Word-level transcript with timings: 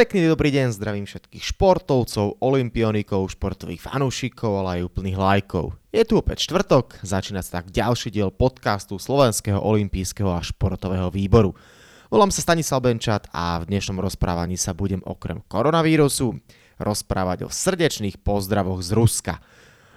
Pekný 0.00 0.32
dobrý 0.32 0.48
deň, 0.48 0.72
zdravím 0.80 1.04
všetkých 1.04 1.44
športovcov, 1.52 2.40
olimpionikov, 2.40 3.36
športových 3.36 3.84
fanúšikov, 3.84 4.64
ale 4.64 4.80
aj 4.80 4.88
úplných 4.88 5.20
lajkov. 5.20 5.76
Je 5.92 6.00
tu 6.08 6.16
opäť 6.16 6.48
štvrtok, 6.48 7.04
začína 7.04 7.44
sa 7.44 7.60
tak 7.60 7.68
ďalší 7.68 8.08
diel 8.08 8.32
podcastu 8.32 8.96
Slovenského 8.96 9.60
olimpijského 9.60 10.32
a 10.32 10.40
športového 10.40 11.12
výboru. 11.12 11.52
Volám 12.08 12.32
sa 12.32 12.40
Stanislav 12.40 12.80
Benčat 12.80 13.28
a 13.28 13.60
v 13.60 13.68
dnešnom 13.76 14.00
rozprávaní 14.00 14.56
sa 14.56 14.72
budem 14.72 15.04
okrem 15.04 15.44
koronavírusu 15.44 16.32
rozprávať 16.80 17.44
o 17.44 17.52
srdečných 17.52 18.24
pozdravoch 18.24 18.80
z 18.80 18.96
Ruska– 18.96 19.36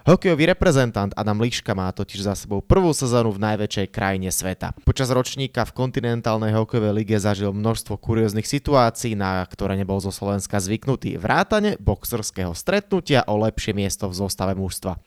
Hokejový 0.04 0.52
reprezentant 0.52 1.16
Adam 1.16 1.40
Liška 1.40 1.72
má 1.72 1.88
totiž 1.96 2.28
za 2.28 2.36
sebou 2.36 2.60
prvú 2.60 2.92
sezónu 2.92 3.32
v 3.32 3.40
najväčšej 3.40 3.88
krajine 3.88 4.36
sveta. 4.36 4.76
Počas 4.84 5.08
ročníka 5.08 5.64
v 5.64 5.72
kontinentálnej 5.72 6.52
hokejovej 6.52 6.92
lige 6.92 7.16
zažil 7.16 7.56
množstvo 7.56 7.96
kurióznych 8.04 8.44
situácií, 8.44 9.16
na 9.16 9.40
ktoré 9.48 9.80
nebol 9.80 10.04
zo 10.04 10.12
Slovenska 10.12 10.60
zvyknutý. 10.60 11.16
Vrátane 11.16 11.80
boxerského 11.80 12.52
stretnutia 12.52 13.24
o 13.32 13.40
lepšie 13.48 13.72
miesto 13.72 14.12
v 14.12 14.28
zostave 14.28 14.52
mužstva. 14.60 15.00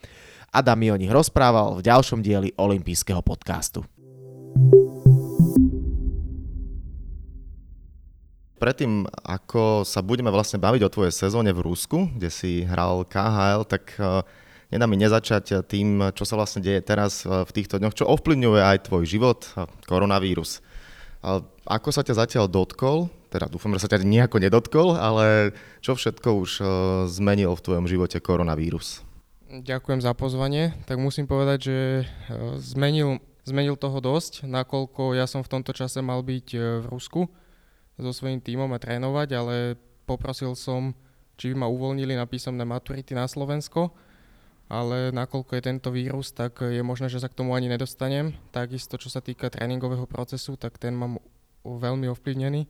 Adam 0.48 0.80
mi 0.80 0.88
o 0.88 0.96
nich 0.96 1.12
rozprával 1.12 1.76
v 1.76 1.84
ďalšom 1.84 2.24
dieli 2.24 2.56
olympijského 2.56 3.20
podcastu. 3.20 3.84
Predtým, 8.56 9.04
ako 9.28 9.84
sa 9.84 10.00
budeme 10.00 10.32
vlastne 10.32 10.56
baviť 10.56 10.88
o 10.88 10.92
tvojej 10.96 11.12
sezóne 11.12 11.52
v 11.52 11.60
Rusku, 11.60 12.08
kde 12.16 12.32
si 12.32 12.64
hral 12.64 13.04
KHL, 13.04 13.68
tak 13.68 13.92
eh, 14.00 14.24
nedá 14.70 14.84
mi 14.90 14.98
nezačať 14.98 15.66
tým, 15.66 16.10
čo 16.14 16.24
sa 16.26 16.34
vlastne 16.34 16.62
deje 16.62 16.82
teraz 16.82 17.22
v 17.26 17.50
týchto 17.54 17.78
dňoch, 17.78 17.94
čo 17.94 18.08
ovplyvňuje 18.10 18.62
aj 18.62 18.78
tvoj 18.90 19.04
život, 19.06 19.46
koronavírus. 19.86 20.64
Ako 21.66 21.90
sa 21.90 22.06
ťa 22.06 22.22
zatiaľ 22.26 22.46
dotkol, 22.46 23.10
teda 23.34 23.50
dúfam, 23.50 23.74
že 23.74 23.82
sa 23.82 23.90
ťa 23.90 24.06
nejako 24.06 24.38
nedotkol, 24.38 24.94
ale 24.94 25.50
čo 25.82 25.98
všetko 25.98 26.28
už 26.38 26.50
e, 26.56 26.64
zmenil 27.10 27.52
v 27.58 27.64
tvojom 27.66 27.86
živote 27.90 28.22
koronavírus? 28.22 29.02
Ďakujem 29.50 30.00
za 30.00 30.14
pozvanie. 30.14 30.78
Tak 30.86 31.02
musím 31.02 31.26
povedať, 31.26 31.58
že 31.66 31.78
zmenil, 32.62 33.18
zmenil 33.42 33.74
toho 33.74 33.98
dosť, 33.98 34.46
nakoľko 34.46 35.18
ja 35.18 35.26
som 35.26 35.42
v 35.42 35.50
tomto 35.50 35.74
čase 35.74 35.98
mal 35.98 36.22
byť 36.22 36.46
v 36.54 36.86
Rusku 36.86 37.26
so 37.98 38.10
svojím 38.14 38.38
tímom 38.38 38.70
a 38.70 38.78
trénovať, 38.78 39.28
ale 39.34 39.54
poprosil 40.06 40.54
som, 40.54 40.94
či 41.34 41.50
by 41.50 41.66
ma 41.66 41.68
uvoľnili 41.68 42.14
na 42.14 42.30
písomné 42.30 42.62
maturity 42.62 43.12
na 43.18 43.26
Slovensko 43.26 43.90
ale 44.66 45.14
nakoľko 45.14 45.56
je 45.56 45.62
tento 45.62 45.88
vírus, 45.94 46.34
tak 46.34 46.62
je 46.62 46.82
možné, 46.82 47.06
že 47.06 47.22
sa 47.22 47.30
k 47.30 47.38
tomu 47.38 47.54
ani 47.54 47.70
nedostanem. 47.70 48.34
Takisto, 48.50 48.98
čo 48.98 49.06
sa 49.06 49.22
týka 49.22 49.46
tréningového 49.46 50.10
procesu, 50.10 50.58
tak 50.58 50.78
ten 50.82 50.94
mám 50.94 51.22
veľmi 51.62 52.10
ovplyvnený. 52.10 52.66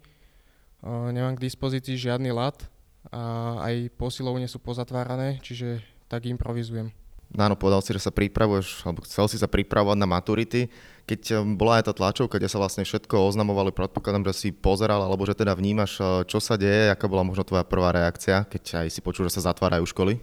Nemám 0.85 1.41
k 1.41 1.45
dispozícii 1.49 1.97
žiadny 1.97 2.37
lat 2.37 2.69
a 3.09 3.57
aj 3.65 3.97
posilovne 3.97 4.45
sú 4.45 4.61
pozatvárané, 4.61 5.41
čiže 5.41 5.81
tak 6.07 6.29
improvizujem. 6.29 6.93
Áno, 7.35 7.59
povedal 7.59 7.83
si, 7.83 7.91
že 7.91 8.07
sa 8.07 8.15
pripravuješ, 8.15 8.87
alebo 8.87 9.03
chcel 9.03 9.27
si 9.27 9.35
sa 9.35 9.51
pripravovať 9.51 9.99
na 9.99 10.07
maturity. 10.07 10.71
Keď 11.11 11.21
e, 11.27 11.35
bola 11.59 11.83
aj 11.83 11.91
tá 11.91 11.93
tlačovka, 11.93 12.39
kde 12.39 12.47
sa 12.47 12.63
vlastne 12.63 12.87
všetko 12.87 13.19
oznamovali, 13.19 13.75
predpokladám, 13.75 14.31
že 14.31 14.47
si 14.47 14.49
pozeral, 14.55 15.03
alebo 15.03 15.27
že 15.27 15.35
teda 15.35 15.59
vnímaš, 15.59 15.99
e, 15.99 16.23
čo 16.31 16.39
sa 16.39 16.55
deje, 16.55 16.87
aká 16.87 17.11
bola 17.11 17.27
možno 17.27 17.43
tvoja 17.43 17.67
prvá 17.67 17.91
reakcia, 17.91 18.47
keď 18.47 18.87
aj 18.87 18.89
si 18.95 19.03
počul, 19.03 19.27
že 19.27 19.43
sa 19.43 19.51
zatvárajú 19.51 19.83
školy? 19.91 20.23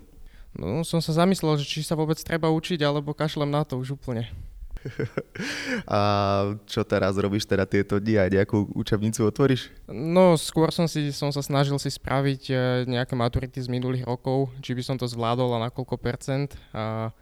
No, 0.54 0.86
som 0.86 1.02
sa 1.02 1.14
zamyslel, 1.14 1.58
že 1.58 1.66
či 1.66 1.80
sa 1.82 1.98
vôbec 1.98 2.18
treba 2.22 2.54
učiť, 2.54 2.80
alebo 2.86 3.18
kašlem 3.18 3.50
na 3.50 3.66
to 3.66 3.82
už 3.82 3.98
úplne. 3.98 4.30
A 5.88 6.00
čo 6.68 6.84
teraz 6.84 7.16
robíš 7.16 7.48
teda 7.48 7.64
tieto 7.64 7.98
dni? 7.98 8.20
Aj 8.20 8.30
nejakú 8.30 8.70
učebnicu 8.76 9.24
otvoríš? 9.24 9.72
No, 9.90 10.36
skôr 10.36 10.70
som, 10.70 10.86
si, 10.86 11.10
som 11.16 11.32
sa 11.32 11.40
snažil 11.40 11.80
si 11.80 11.90
spraviť 11.90 12.42
e, 12.52 12.56
nejaké 12.86 13.16
maturity 13.16 13.60
z 13.64 13.72
minulých 13.72 14.06
rokov, 14.06 14.52
či 14.60 14.76
by 14.76 14.84
som 14.84 14.96
to 15.00 15.08
zvládol 15.08 15.56
a 15.56 15.64
na 15.66 15.70
koľko 15.72 15.96
percent. 15.98 16.54
A 16.76 17.16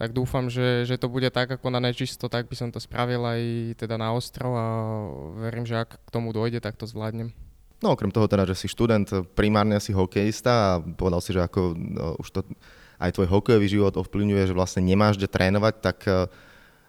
tak 0.00 0.16
dúfam, 0.16 0.48
že, 0.48 0.88
že 0.88 0.96
to 0.96 1.12
bude 1.12 1.28
tak 1.28 1.52
ako 1.52 1.68
na 1.68 1.82
nečisto, 1.82 2.32
tak 2.32 2.48
by 2.48 2.56
som 2.56 2.72
to 2.72 2.80
spravil 2.80 3.20
aj 3.26 3.74
teda 3.76 4.00
na 4.00 4.16
ostro 4.16 4.56
a 4.56 4.66
verím, 5.36 5.68
že 5.68 5.76
ak 5.76 6.00
k 6.00 6.08
tomu 6.08 6.32
dojde, 6.32 6.64
tak 6.64 6.80
to 6.80 6.88
zvládnem. 6.88 7.36
No 7.80 7.96
okrem 7.96 8.12
toho 8.12 8.28
teda, 8.28 8.44
že 8.44 8.56
si 8.56 8.66
študent, 8.68 9.08
primárne 9.32 9.80
si 9.80 9.96
hokejista 9.96 10.52
a 10.52 10.70
povedal 10.84 11.20
si, 11.24 11.32
že 11.32 11.40
ako 11.40 11.72
no, 11.72 12.20
už 12.20 12.28
to 12.28 12.40
aj 13.00 13.16
tvoj 13.16 13.28
hokejový 13.32 13.68
život 13.68 13.96
ovplyvňuje, 13.96 14.52
že 14.52 14.56
vlastne 14.56 14.84
nemáš 14.84 15.16
kde 15.16 15.32
trénovať, 15.32 15.74
tak 15.80 15.98
uh, 16.04 16.28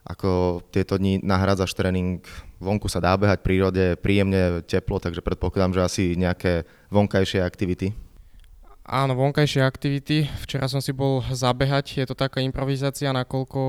ako 0.04 0.62
tieto 0.74 0.98
dni 0.98 1.22
nahrádzaš 1.22 1.78
tréning, 1.78 2.26
vonku 2.58 2.90
sa 2.90 3.00
dá 3.00 3.14
behať 3.14 3.40
v 3.40 3.48
prírode, 3.48 3.86
príjemne 4.02 4.66
teplo, 4.66 4.98
takže 4.98 5.22
predpokladám, 5.22 5.78
že 5.78 5.82
asi 5.86 6.04
nejaké 6.18 6.66
vonkajšie 6.90 7.40
aktivity. 7.46 7.94
Áno, 8.82 9.14
vonkajšie 9.14 9.62
aktivity. 9.62 10.26
Včera 10.42 10.66
som 10.66 10.82
si 10.82 10.90
bol 10.90 11.22
zabehať, 11.30 12.02
je 12.02 12.06
to 12.10 12.18
taká 12.18 12.42
improvizácia, 12.42 13.14
nakoľko 13.14 13.62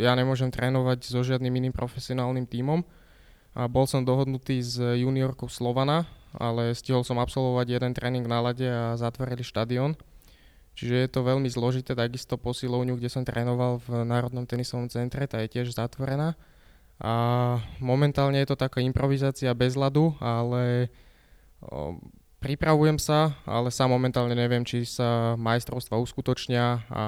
ja 0.00 0.16
nemôžem 0.16 0.48
trénovať 0.48 1.12
so 1.12 1.20
žiadnym 1.20 1.52
iným 1.60 1.74
profesionálnym 1.76 2.48
tímom. 2.48 2.80
A 3.52 3.68
bol 3.68 3.84
som 3.84 4.00
dohodnutý 4.00 4.64
s 4.64 4.80
juniorkou 4.80 5.46
Slovana, 5.46 6.08
ale 6.36 6.76
stihol 6.78 7.02
som 7.02 7.18
absolvovať 7.18 7.80
jeden 7.80 7.92
tréning 7.96 8.26
na 8.26 8.38
lade 8.42 8.66
a 8.66 8.94
zatvorili 8.94 9.42
štadión. 9.42 9.98
Čiže 10.78 10.94
je 10.96 11.08
to 11.10 11.26
veľmi 11.26 11.50
zložité, 11.50 11.92
takisto 11.98 12.38
posilovňu, 12.38 12.96
kde 12.96 13.10
som 13.10 13.26
trénoval 13.26 13.82
v 13.84 14.06
Národnom 14.06 14.46
tenisovom 14.46 14.86
centre, 14.88 15.26
tá 15.26 15.42
je 15.42 15.50
tiež 15.50 15.74
zatvorená. 15.74 16.38
A 17.00 17.12
momentálne 17.80 18.38
je 18.40 18.48
to 18.48 18.60
taká 18.60 18.84
improvizácia 18.84 19.50
bez 19.56 19.72
ľadu, 19.74 20.14
ale 20.20 20.92
o, 21.64 21.96
pripravujem 22.44 23.00
sa, 23.00 23.36
ale 23.48 23.72
sa 23.72 23.88
momentálne 23.88 24.36
neviem, 24.36 24.64
či 24.64 24.84
sa 24.84 25.36
majstrovstva 25.40 25.96
uskutočnia 25.96 26.84
a 26.92 27.04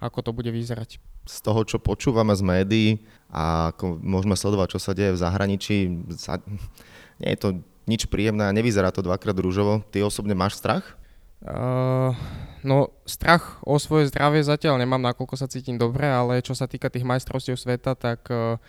ako 0.00 0.18
to 0.20 0.30
bude 0.36 0.52
vyzerať. 0.52 1.00
Z 1.22 1.38
toho, 1.40 1.62
čo 1.62 1.78
počúvame 1.78 2.34
z 2.34 2.42
médií 2.42 2.88
a 3.30 3.70
ako 3.72 3.96
môžeme 4.02 4.34
sledovať, 4.34 4.76
čo 4.76 4.80
sa 4.82 4.92
deje 4.92 5.14
v 5.14 5.22
zahraničí, 5.22 5.76
nie 7.22 7.30
je 7.32 7.38
to 7.38 7.48
nič 7.86 8.06
príjemné 8.06 8.46
a 8.46 8.54
nevyzerá 8.54 8.94
to 8.94 9.02
dvakrát 9.02 9.34
rúžovo. 9.36 9.82
Ty 9.90 10.06
osobne 10.06 10.36
máš 10.36 10.58
strach? 10.58 10.96
Uh, 11.42 12.14
no 12.62 12.94
strach 13.02 13.58
o 13.66 13.74
svoje 13.74 14.14
zdravie 14.14 14.46
zatiaľ 14.46 14.78
nemám, 14.78 15.02
nakoľko 15.02 15.34
sa 15.34 15.50
cítim 15.50 15.74
dobre, 15.74 16.06
ale 16.06 16.38
čo 16.38 16.54
sa 16.54 16.70
týka 16.70 16.86
tých 16.86 17.02
majstrovstiev 17.02 17.58
sveta, 17.58 17.98
tak 17.98 18.22
uh, 18.30 18.62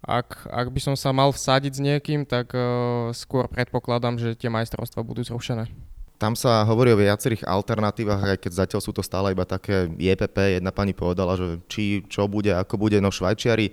ak, 0.00 0.48
ak 0.48 0.66
by 0.72 0.80
som 0.80 0.96
sa 0.96 1.12
mal 1.12 1.28
vsadiť 1.28 1.72
s 1.76 1.84
niekým, 1.84 2.24
tak 2.24 2.56
uh, 2.56 3.12
skôr 3.12 3.44
predpokladám, 3.44 4.16
že 4.16 4.38
tie 4.40 4.48
majstrovstvá 4.48 5.04
budú 5.04 5.20
zrušené. 5.20 5.68
Tam 6.16 6.32
sa 6.34 6.64
hovorí 6.64 6.90
o 6.90 6.98
viacerých 6.98 7.46
alternatívach, 7.46 8.24
aj 8.34 8.40
keď 8.40 8.52
zatiaľ 8.66 8.80
sú 8.82 8.90
to 8.90 9.04
stále 9.04 9.30
iba 9.30 9.44
také 9.46 9.86
JPP. 9.86 10.58
Jedna 10.58 10.72
pani 10.74 10.90
povedala, 10.90 11.38
že 11.38 11.62
či 11.70 12.02
čo 12.10 12.26
bude, 12.26 12.50
ako 12.56 12.74
bude, 12.74 12.98
no 12.98 13.12
Švajčiari 13.12 13.70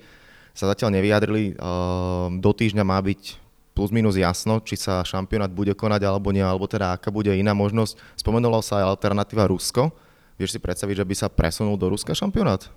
sa 0.53 0.69
zatiaľ 0.69 0.93
nevyjadrili. 0.93 1.57
Do 2.37 2.51
týždňa 2.53 2.85
má 2.85 3.01
byť 3.01 3.44
plus 3.75 3.91
minus 3.91 4.15
jasno, 4.15 4.63
či 4.63 4.79
sa 4.79 5.03
šampionát 5.03 5.51
bude 5.51 5.75
konať 5.75 6.07
alebo 6.07 6.31
nie, 6.31 6.41
alebo 6.41 6.63
teda 6.65 6.95
aká 6.95 7.11
bude 7.11 7.29
iná 7.35 7.51
možnosť. 7.51 7.99
Spomenula 8.15 8.63
sa 8.63 8.79
aj 8.79 8.95
alternatíva 8.95 9.51
Rusko. 9.51 9.91
Vieš 10.39 10.55
si 10.55 10.59
predstaviť, 10.63 11.03
že 11.03 11.05
by 11.05 11.15
sa 11.15 11.27
presunul 11.27 11.75
do 11.75 11.91
Ruska 11.91 12.15
šampionát? 12.15 12.71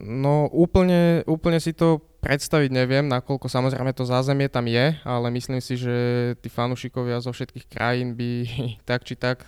No 0.00 0.48
úplne, 0.50 1.22
úplne 1.28 1.60
si 1.60 1.76
to 1.76 2.00
predstaviť 2.24 2.72
neviem, 2.72 3.04
nakoľko 3.04 3.52
samozrejme 3.52 3.92
to 3.92 4.08
zázemie 4.08 4.48
tam 4.48 4.64
je, 4.64 4.96
ale 5.04 5.28
myslím 5.36 5.60
si, 5.60 5.76
že 5.76 5.94
tí 6.40 6.48
fanúšikovia 6.48 7.20
zo 7.20 7.30
všetkých 7.36 7.68
krajín 7.68 8.16
by 8.16 8.30
tak 8.88 9.04
či 9.06 9.14
tak 9.14 9.44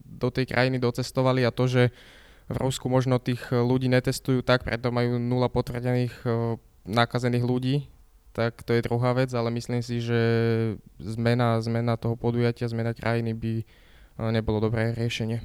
do 0.00 0.28
tej 0.32 0.50
krajiny 0.50 0.80
docestovali 0.80 1.44
a 1.44 1.54
to, 1.54 1.68
že 1.68 1.82
v 2.44 2.56
Rusku 2.60 2.88
možno 2.92 3.20
tých 3.20 3.40
ľudí 3.52 3.88
netestujú 3.88 4.44
tak, 4.44 4.64
preto 4.64 4.92
majú 4.92 5.20
nula 5.20 5.52
potvrdených 5.52 6.14
eh, 6.24 6.56
nakazených 6.88 7.44
ľudí, 7.44 7.76
tak 8.34 8.66
to 8.66 8.74
je 8.74 8.82
druhá 8.82 9.14
vec, 9.14 9.30
ale 9.30 9.48
myslím 9.54 9.78
si, 9.78 10.02
že 10.02 10.20
zmena, 10.98 11.62
zmena 11.62 11.94
toho 11.94 12.18
podujatia, 12.18 12.66
zmena 12.66 12.90
krajiny 12.90 13.30
by 13.30 13.54
eh, 13.62 14.30
nebolo 14.34 14.58
dobré 14.58 14.90
riešenie. 14.90 15.38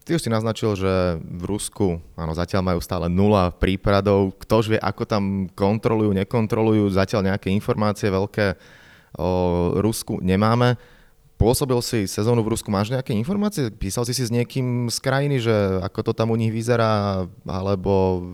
Ty 0.00 0.16
už 0.16 0.24
si 0.24 0.32
naznačil, 0.32 0.72
že 0.80 1.20
v 1.20 1.44
Rusku, 1.44 2.00
áno, 2.16 2.32
zatiaľ 2.32 2.72
majú 2.72 2.80
stále 2.80 3.06
nula 3.12 3.52
prípadov. 3.52 4.32
Ktože 4.40 4.74
vie, 4.74 4.80
ako 4.80 5.04
tam 5.04 5.46
kontrolujú, 5.52 6.16
nekontrolujú, 6.16 6.88
zatiaľ 6.88 7.30
nejaké 7.30 7.52
informácie 7.52 8.08
veľké 8.08 8.56
o 9.20 9.30
Rusku 9.78 10.18
nemáme. 10.24 10.80
Pôsobil 11.36 11.76
si 11.84 12.04
sezónu 12.04 12.44
v 12.44 12.52
Rusku, 12.56 12.68
máš 12.72 12.92
nejaké 12.92 13.12
informácie? 13.16 13.72
Písal 13.72 14.04
si 14.08 14.12
si 14.16 14.24
s 14.24 14.32
niekým 14.32 14.88
z 14.92 14.98
krajiny, 15.00 15.40
že 15.40 15.54
ako 15.84 16.10
to 16.10 16.12
tam 16.16 16.32
u 16.32 16.36
nich 16.36 16.52
vyzerá, 16.52 17.24
alebo, 17.48 18.28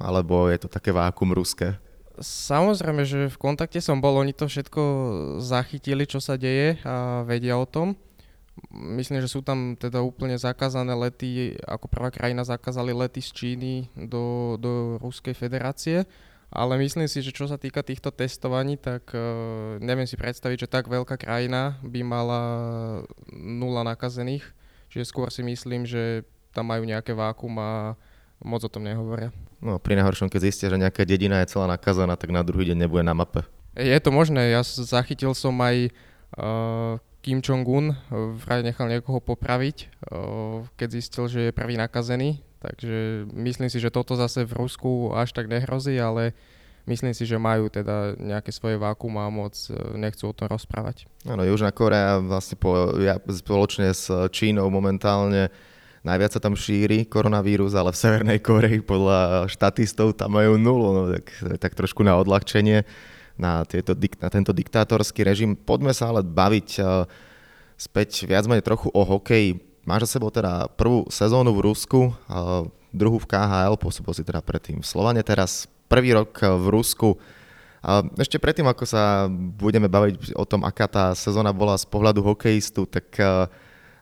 alebo 0.00 0.48
je 0.48 0.64
to 0.64 0.68
také 0.68 0.92
vákum 0.92 1.32
ruské? 1.32 1.76
Samozrejme, 2.22 3.02
že 3.02 3.26
v 3.26 3.40
kontakte 3.42 3.82
som 3.82 3.98
bol, 3.98 4.14
oni 4.22 4.30
to 4.30 4.46
všetko 4.46 4.82
zachytili, 5.42 6.06
čo 6.06 6.22
sa 6.22 6.38
deje 6.38 6.78
a 6.86 7.26
vedia 7.26 7.58
o 7.58 7.66
tom. 7.66 7.98
Myslím, 8.70 9.18
že 9.18 9.26
sú 9.26 9.42
tam 9.42 9.74
teda 9.74 9.98
úplne 9.98 10.38
zakázané 10.38 10.94
lety, 10.94 11.58
ako 11.66 11.90
prvá 11.90 12.14
krajina 12.14 12.46
zakázali 12.46 12.94
lety 12.94 13.18
z 13.18 13.30
Číny 13.34 13.74
do, 13.98 14.54
do 14.62 15.02
Ruskej 15.02 15.34
federácie, 15.34 16.06
ale 16.54 16.78
myslím 16.78 17.10
si, 17.10 17.18
že 17.18 17.34
čo 17.34 17.50
sa 17.50 17.58
týka 17.58 17.82
týchto 17.82 18.14
testovaní, 18.14 18.78
tak 18.78 19.10
uh, 19.10 19.74
neviem 19.82 20.06
si 20.06 20.14
predstaviť, 20.14 20.66
že 20.66 20.70
tak 20.70 20.86
veľká 20.86 21.18
krajina 21.18 21.82
by 21.82 22.00
mala 22.06 22.42
nula 23.34 23.82
nakazených. 23.82 24.46
Čiže 24.86 25.10
skôr 25.10 25.34
si 25.34 25.42
myslím, 25.42 25.82
že 25.82 26.22
tam 26.54 26.70
majú 26.70 26.86
nejaké 26.86 27.10
vákum 27.10 27.58
a 27.58 27.98
moc 28.38 28.62
o 28.62 28.70
tom 28.70 28.86
nehovoria. 28.86 29.34
No 29.64 29.80
pri 29.80 29.96
najhoršom, 29.96 30.28
keď 30.28 30.40
zistia, 30.52 30.68
že 30.68 30.76
nejaká 30.76 31.08
dedina 31.08 31.40
je 31.40 31.56
celá 31.56 31.64
nakazaná, 31.64 32.20
tak 32.20 32.28
na 32.28 32.44
druhý 32.44 32.68
deň 32.68 32.84
nebude 32.84 33.00
na 33.00 33.16
mape. 33.16 33.48
Je 33.72 33.96
to 33.96 34.12
možné, 34.12 34.52
ja 34.52 34.60
zachytil 34.62 35.32
som 35.32 35.56
aj 35.64 35.88
uh, 36.36 37.00
Kim 37.24 37.40
Jong-un 37.40 37.96
vraj 38.44 38.60
nechal 38.60 38.92
niekoho 38.92 39.24
popraviť, 39.24 39.88
uh, 40.12 40.68
keď 40.76 40.88
zistil, 41.00 41.24
že 41.32 41.40
je 41.48 41.56
prvý 41.56 41.80
nakazený, 41.80 42.44
takže 42.60 43.24
myslím 43.32 43.72
si, 43.72 43.80
že 43.80 43.88
toto 43.88 44.20
zase 44.20 44.44
v 44.44 44.52
Rusku 44.52 45.16
až 45.16 45.32
tak 45.32 45.48
nehrozí, 45.48 45.96
ale 45.96 46.36
myslím 46.84 47.16
si, 47.16 47.24
že 47.24 47.40
majú 47.40 47.72
teda 47.72 48.20
nejaké 48.20 48.52
svoje 48.52 48.76
vákum 48.76 49.16
a 49.16 49.32
moc 49.32 49.56
nechcú 49.96 50.28
o 50.28 50.36
tom 50.36 50.52
rozprávať. 50.52 51.08
Áno, 51.24 51.40
Južná 51.40 51.72
Korea 51.72 52.20
vlastne 52.20 52.60
po, 52.60 52.92
ja, 53.00 53.16
spoločne 53.24 53.96
s 53.96 54.12
Čínou 54.28 54.68
momentálne 54.68 55.48
najviac 56.04 56.36
sa 56.36 56.40
tam 56.40 56.54
šíri 56.54 57.08
koronavírus, 57.08 57.72
ale 57.72 57.90
v 57.90 58.00
Severnej 58.00 58.38
Koreji 58.44 58.84
podľa 58.84 59.48
štatistov 59.48 60.14
tam 60.14 60.36
majú 60.36 60.60
nulu, 60.60 60.88
no 60.92 61.02
tak, 61.16 61.26
tak 61.58 61.72
trošku 61.72 62.04
na 62.04 62.20
odľahčenie 62.20 62.84
na, 63.40 63.64
tieto, 63.64 63.96
na 63.96 64.28
tento 64.30 64.52
diktátorský 64.52 65.24
režim. 65.24 65.56
Poďme 65.56 65.96
sa 65.96 66.12
ale 66.12 66.22
baviť 66.22 66.68
uh, 66.78 67.08
späť 67.74 68.28
viac 68.28 68.44
menej 68.46 68.62
trochu 68.62 68.92
o 68.92 69.02
hokeji. 69.02 69.58
Máš 69.88 70.06
za 70.08 70.20
sebou 70.20 70.30
teda 70.30 70.68
prvú 70.76 71.08
sezónu 71.08 71.56
v 71.56 71.64
Rusku, 71.72 72.00
uh, 72.12 72.68
druhú 72.94 73.18
v 73.18 73.26
KHL, 73.26 73.80
pôsobil 73.80 74.12
si 74.14 74.22
teda 74.22 74.44
predtým 74.44 74.84
v 74.84 74.86
Slovane, 74.86 75.24
teraz 75.26 75.66
prvý 75.90 76.14
rok 76.14 76.38
v 76.38 76.66
Rusku. 76.70 77.18
Ešte 78.16 78.40
predtým, 78.40 78.64
ako 78.64 78.88
sa 78.88 79.28
budeme 79.28 79.92
baviť 79.92 80.32
o 80.40 80.44
tom, 80.48 80.64
aká 80.64 80.88
tá 80.88 81.04
sezóna 81.12 81.52
bola 81.52 81.76
z 81.76 81.84
pohľadu 81.84 82.24
hokejistu, 82.24 82.88
tak 82.88 83.12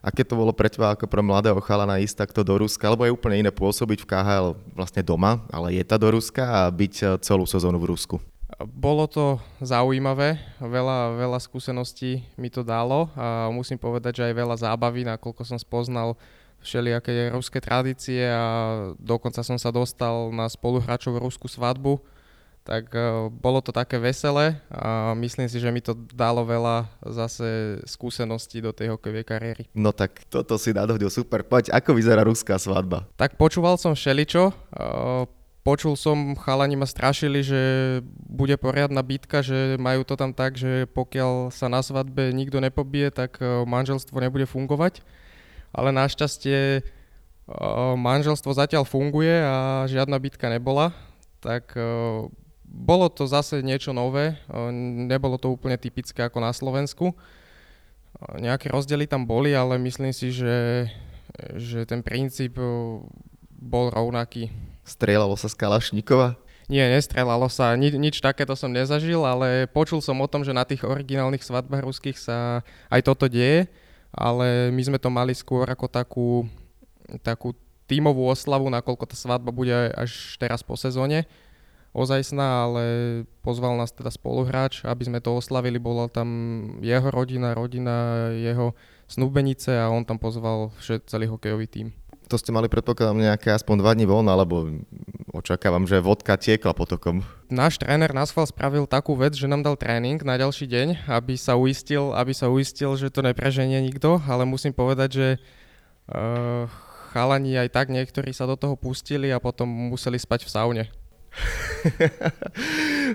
Aké 0.03 0.27
to 0.27 0.35
bolo 0.35 0.51
pre 0.51 0.67
teba 0.67 0.91
ako 0.91 1.07
pre 1.07 1.23
mladého 1.23 1.55
chalana 1.63 1.95
ísť 2.03 2.27
takto 2.27 2.43
do 2.43 2.59
Ruska, 2.59 2.91
alebo 2.91 3.07
je 3.07 3.15
úplne 3.15 3.39
iné 3.39 3.51
pôsobiť 3.55 4.03
v 4.03 4.09
KHL 4.11 4.47
vlastne 4.75 4.99
doma, 4.99 5.39
ale 5.47 5.79
je 5.79 5.83
tá 5.87 5.95
do 5.95 6.11
Ruska 6.11 6.43
a 6.43 6.67
byť 6.67 6.93
eh, 6.99 7.07
celú 7.23 7.47
sezónu 7.47 7.79
v 7.79 7.95
Rusku? 7.95 8.19
Bolo 8.67 9.09
to 9.09 9.41
zaujímavé, 9.63 10.37
veľa, 10.61 11.17
veľa 11.17 11.39
skúseností 11.41 12.21
mi 12.37 12.53
to 12.53 12.61
dalo 12.61 13.09
a 13.17 13.49
musím 13.49 13.81
povedať, 13.81 14.21
že 14.21 14.25
aj 14.29 14.35
veľa 14.37 14.55
zábavy, 14.59 15.07
nakoľko 15.07 15.41
som 15.41 15.57
spoznal 15.57 16.19
všelijaké 16.61 17.33
ruské 17.33 17.59
tradície 17.59 18.23
a 18.23 18.45
dokonca 19.01 19.41
som 19.41 19.57
sa 19.57 19.73
dostal 19.73 20.29
na 20.31 20.47
spoluhráčov 20.47 21.17
ruskú 21.19 21.49
svadbu, 21.49 21.99
tak 22.63 22.95
uh, 22.95 23.27
bolo 23.27 23.59
to 23.59 23.75
také 23.75 23.99
veselé 23.99 24.55
a 24.71 25.11
myslím 25.19 25.51
si, 25.51 25.59
že 25.59 25.67
mi 25.67 25.83
to 25.83 25.91
dalo 26.15 26.47
veľa 26.47 26.87
zase 27.03 27.79
skúseností 27.83 28.63
do 28.63 28.71
tej 28.71 28.95
hokejovej 28.95 29.25
kariéry. 29.27 29.63
No 29.75 29.91
tak 29.91 30.23
toto 30.31 30.55
si 30.55 30.71
nadhodil 30.71 31.11
super. 31.11 31.43
Poď, 31.43 31.75
ako 31.75 31.91
vyzerá 31.91 32.23
ruská 32.23 32.55
svadba? 32.55 33.03
Tak 33.19 33.35
počúval 33.35 33.75
som 33.75 33.91
všeličo. 33.91 34.55
Uh, 34.71 35.27
počul 35.67 35.99
som, 35.99 36.39
chalani 36.39 36.79
ma 36.79 36.87
strašili, 36.87 37.43
že 37.43 37.61
bude 38.31 38.55
poriadna 38.55 39.03
bitka, 39.03 39.43
že 39.43 39.75
majú 39.75 40.07
to 40.07 40.15
tam 40.15 40.31
tak, 40.31 40.55
že 40.55 40.87
pokiaľ 40.95 41.51
sa 41.51 41.67
na 41.67 41.83
svadbe 41.83 42.31
nikto 42.31 42.63
nepobije, 42.63 43.11
tak 43.11 43.43
uh, 43.43 43.67
manželstvo 43.67 44.15
nebude 44.23 44.47
fungovať. 44.47 45.03
Ale 45.75 45.91
našťastie 45.91 46.85
manželstvo 47.99 48.55
zatiaľ 48.55 48.87
funguje 48.87 49.35
a 49.43 49.83
žiadna 49.91 50.15
bitka 50.15 50.47
nebola. 50.47 50.95
Tak 51.43 51.75
bolo 52.73 53.05
to 53.05 53.29
zase 53.29 53.61
niečo 53.61 53.93
nové, 53.93 54.33
nebolo 55.05 55.37
to 55.37 55.53
úplne 55.53 55.77
typické 55.77 56.25
ako 56.25 56.41
na 56.41 56.49
Slovensku. 56.49 57.13
Nejaké 58.41 58.73
rozdiely 58.73 59.05
tam 59.05 59.29
boli, 59.29 59.53
ale 59.53 59.77
myslím 59.77 60.09
si, 60.09 60.33
že, 60.33 60.89
že 61.53 61.85
ten 61.85 62.01
princíp 62.01 62.57
bol 63.53 63.93
rovnaký. 63.93 64.49
Strieľalo 64.83 65.37
sa 65.37 65.47
z 65.47 65.55
Kalašníkova? 65.55 66.35
Nie, 66.65 66.89
nestrelalo 66.89 67.45
sa, 67.51 67.75
Ni, 67.77 67.93
nič 67.93 68.23
takéto 68.23 68.57
som 68.57 68.71
nezažil, 68.71 69.21
ale 69.21 69.69
počul 69.69 70.01
som 70.01 70.17
o 70.17 70.27
tom, 70.31 70.41
že 70.41 70.55
na 70.55 70.65
tých 70.65 70.81
originálnych 70.81 71.43
svadbách 71.45 71.83
ruských 71.85 72.17
sa 72.17 72.65
aj 72.89 73.01
toto 73.05 73.29
deje, 73.29 73.69
ale 74.09 74.71
my 74.73 74.81
sme 74.81 74.97
to 74.97 75.13
mali 75.13 75.35
skôr 75.35 75.67
ako 75.67 75.85
takú, 75.91 76.29
takú 77.21 77.53
tímovú 77.85 78.25
oslavu, 78.31 78.71
nakoľko 78.71 79.05
tá 79.05 79.15
svadba 79.19 79.51
bude 79.51 79.75
až 79.93 80.39
teraz 80.39 80.63
po 80.63 80.79
sezóne 80.79 81.27
ozajstná, 81.93 82.67
ale 82.67 82.83
pozval 83.45 83.77
nás 83.77 83.93
teda 83.93 84.09
spoluhráč, 84.09 84.81
aby 84.83 85.05
sme 85.05 85.19
to 85.21 85.37
oslavili. 85.37 85.77
Bola 85.77 86.09
tam 86.09 86.27
jeho 86.81 87.07
rodina, 87.13 87.53
rodina 87.53 88.27
jeho 88.33 88.73
snúbenice 89.05 89.77
a 89.77 89.93
on 89.93 90.01
tam 90.03 90.17
pozval 90.17 90.73
všet, 90.81 91.05
celý 91.05 91.29
hokejový 91.29 91.69
tím. 91.69 91.87
To 92.31 92.41
ste 92.41 92.49
mali 92.49 92.65
predpokladám 92.65 93.19
nejaké 93.19 93.53
aspoň 93.53 93.75
dva 93.83 93.91
dní 93.93 94.09
voľna, 94.09 94.33
alebo 94.33 94.65
očakávam, 95.35 95.85
že 95.85 96.01
vodka 96.01 96.33
tiekla 96.33 96.73
potokom. 96.73 97.21
Náš 97.51 97.77
tréner 97.77 98.09
schvál 98.25 98.49
spravil 98.49 98.89
takú 98.89 99.13
vec, 99.13 99.37
že 99.37 99.45
nám 99.45 99.61
dal 99.61 99.77
tréning 99.77 100.17
na 100.25 100.39
ďalší 100.39 100.65
deň, 100.65 100.87
aby 101.13 101.37
sa 101.37 101.59
uistil, 101.59 102.09
aby 102.15 102.33
sa 102.33 102.49
uistil, 102.49 102.95
že 102.97 103.13
to 103.13 103.21
nepreženie 103.21 103.85
nikto, 103.85 104.17
ale 104.25 104.49
musím 104.49 104.73
povedať, 104.73 105.09
že 105.13 105.27
uh, 106.09 106.65
chalani 107.13 107.53
aj 107.59 107.69
tak 107.69 107.93
niektorí 107.93 108.33
sa 108.33 108.49
do 108.49 108.57
toho 108.57 108.73
pustili 108.73 109.29
a 109.29 109.37
potom 109.37 109.69
museli 109.69 110.17
spať 110.17 110.47
v 110.47 110.49
saune. 110.49 110.83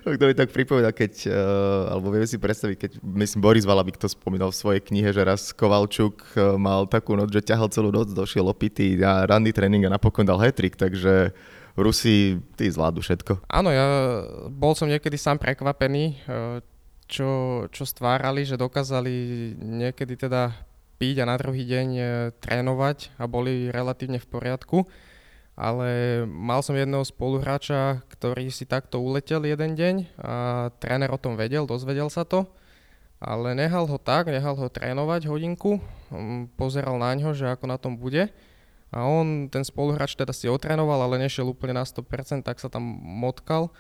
To 0.02 0.24
mi 0.26 0.34
tak 0.34 0.50
pripomína, 0.50 0.90
keď, 0.90 1.30
uh, 1.30 1.94
alebo 1.94 2.10
vieme 2.10 2.26
si 2.26 2.36
predstaviť, 2.36 2.76
keď, 2.76 2.90
myslím, 3.02 3.40
Boris 3.40 3.64
Valabik 3.64 3.96
to 3.96 4.10
spomínal 4.10 4.50
v 4.50 4.58
svojej 4.58 4.82
knihe, 4.82 5.14
že 5.14 5.22
raz 5.22 5.54
Kovalčuk 5.54 6.20
uh, 6.34 6.58
mal 6.58 6.90
takú 6.90 7.14
noc, 7.14 7.30
že 7.30 7.46
ťahal 7.46 7.70
celú 7.70 7.94
noc, 7.94 8.10
došiel 8.10 8.50
opitý 8.50 8.98
na 8.98 9.22
ranný 9.24 9.54
tréning 9.54 9.86
a 9.86 9.94
napokon 9.94 10.26
dal 10.26 10.42
hetrik, 10.42 10.74
takže 10.74 11.30
Rusi, 11.78 12.42
tí 12.58 12.66
zvládnu 12.66 13.00
všetko. 13.06 13.46
Áno, 13.46 13.70
ja 13.70 13.86
bol 14.50 14.74
som 14.74 14.90
niekedy 14.90 15.14
sám 15.14 15.38
prekvapený, 15.38 16.18
uh, 16.26 16.58
čo, 17.06 17.64
čo 17.70 17.86
stvárali, 17.86 18.42
že 18.44 18.58
dokázali 18.58 19.14
niekedy 19.56 20.18
teda 20.18 20.52
piť 20.98 21.22
a 21.22 21.30
na 21.30 21.38
druhý 21.38 21.62
deň 21.62 21.88
trénovať 22.42 23.14
a 23.22 23.30
boli 23.30 23.70
relatívne 23.70 24.18
v 24.18 24.28
poriadku 24.28 24.82
ale 25.58 26.22
mal 26.30 26.62
som 26.62 26.78
jedného 26.78 27.02
spoluhráča, 27.02 28.06
ktorý 28.06 28.46
si 28.54 28.62
takto 28.62 29.02
uletel 29.02 29.42
jeden 29.42 29.74
deň 29.74 29.94
a 30.14 30.34
tréner 30.78 31.10
o 31.10 31.18
tom 31.18 31.34
vedel, 31.34 31.66
dozvedel 31.66 32.06
sa 32.06 32.22
to, 32.22 32.46
ale 33.18 33.58
nehal 33.58 33.90
ho 33.90 33.98
tak, 33.98 34.30
nehal 34.30 34.54
ho 34.54 34.70
trénovať 34.70 35.26
hodinku, 35.26 35.82
pozeral 36.54 37.02
na 37.02 37.10
ňo, 37.18 37.34
že 37.34 37.50
ako 37.50 37.66
na 37.66 37.74
tom 37.74 37.98
bude. 37.98 38.30
A 38.94 39.04
on, 39.04 39.50
ten 39.50 39.66
spoluhráč 39.66 40.14
teda 40.14 40.30
si 40.30 40.46
otrénoval, 40.46 41.02
ale 41.02 41.26
nešiel 41.26 41.50
úplne 41.50 41.82
na 41.82 41.84
100%, 41.84 42.46
tak 42.46 42.62
sa 42.62 42.70
tam 42.70 42.86
motkal. 43.02 43.74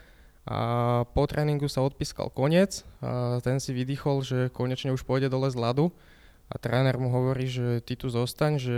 A 0.50 1.06
po 1.14 1.30
tréningu 1.30 1.70
sa 1.70 1.86
odpískal 1.86 2.34
koniec 2.34 2.82
a 2.98 3.38
ten 3.38 3.62
si 3.62 3.70
vydýchol, 3.70 4.26
že 4.26 4.38
konečne 4.50 4.90
už 4.90 5.06
pôjde 5.06 5.30
dole 5.30 5.46
z 5.46 5.56
ľadu 5.60 5.94
a 6.48 6.56
tréner 6.56 6.96
mu 6.96 7.12
hovorí, 7.12 7.44
že 7.44 7.84
ty 7.84 7.92
tu 7.92 8.08
zostaň, 8.08 8.56
že 8.56 8.76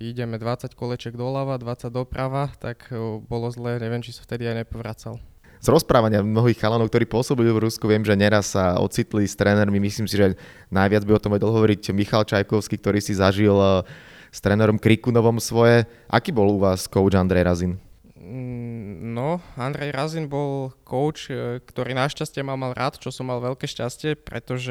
ideme 0.00 0.40
20 0.40 0.72
koleček 0.72 1.20
doľava, 1.20 1.60
20 1.60 1.92
doprava, 1.92 2.48
tak 2.56 2.88
bolo 3.28 3.52
zlé, 3.52 3.76
neviem, 3.76 4.00
či 4.00 4.16
sa 4.16 4.24
vtedy 4.24 4.48
aj 4.48 4.64
nepovracal. 4.64 5.20
Z 5.60 5.68
rozprávania 5.68 6.24
mnohých 6.24 6.56
chalanov, 6.56 6.88
ktorí 6.88 7.04
pôsobili 7.04 7.52
v 7.52 7.68
Rusku, 7.68 7.84
viem, 7.84 8.00
že 8.00 8.16
neraz 8.16 8.56
sa 8.56 8.80
ocitli 8.80 9.28
s 9.28 9.36
trénermi, 9.36 9.76
myslím 9.76 10.08
si, 10.08 10.16
že 10.16 10.40
najviac 10.72 11.04
by 11.04 11.12
o 11.12 11.20
tom 11.20 11.36
vedel 11.36 11.52
hovoriť 11.52 11.92
Michal 11.92 12.24
Čajkovský, 12.24 12.80
ktorý 12.80 13.04
si 13.04 13.12
zažil 13.12 13.52
eh, 13.52 13.84
s 14.32 14.40
trénerom 14.40 14.80
Krikunovom 14.80 15.36
svoje. 15.36 15.84
Aký 16.08 16.32
bol 16.32 16.56
u 16.56 16.64
vás 16.64 16.88
coach 16.88 17.12
Andrej 17.12 17.44
Razin? 17.44 17.89
Mm, 18.30 19.10
no, 19.10 19.42
Andrej 19.58 19.90
Razin 19.90 20.30
bol 20.30 20.70
coach, 20.86 21.26
e, 21.34 21.58
ktorý 21.58 21.98
našťastie 21.98 22.46
ma 22.46 22.54
mal 22.54 22.78
rád, 22.78 23.02
čo 23.02 23.10
som 23.10 23.26
mal 23.26 23.42
veľké 23.42 23.66
šťastie, 23.66 24.14
pretože 24.22 24.70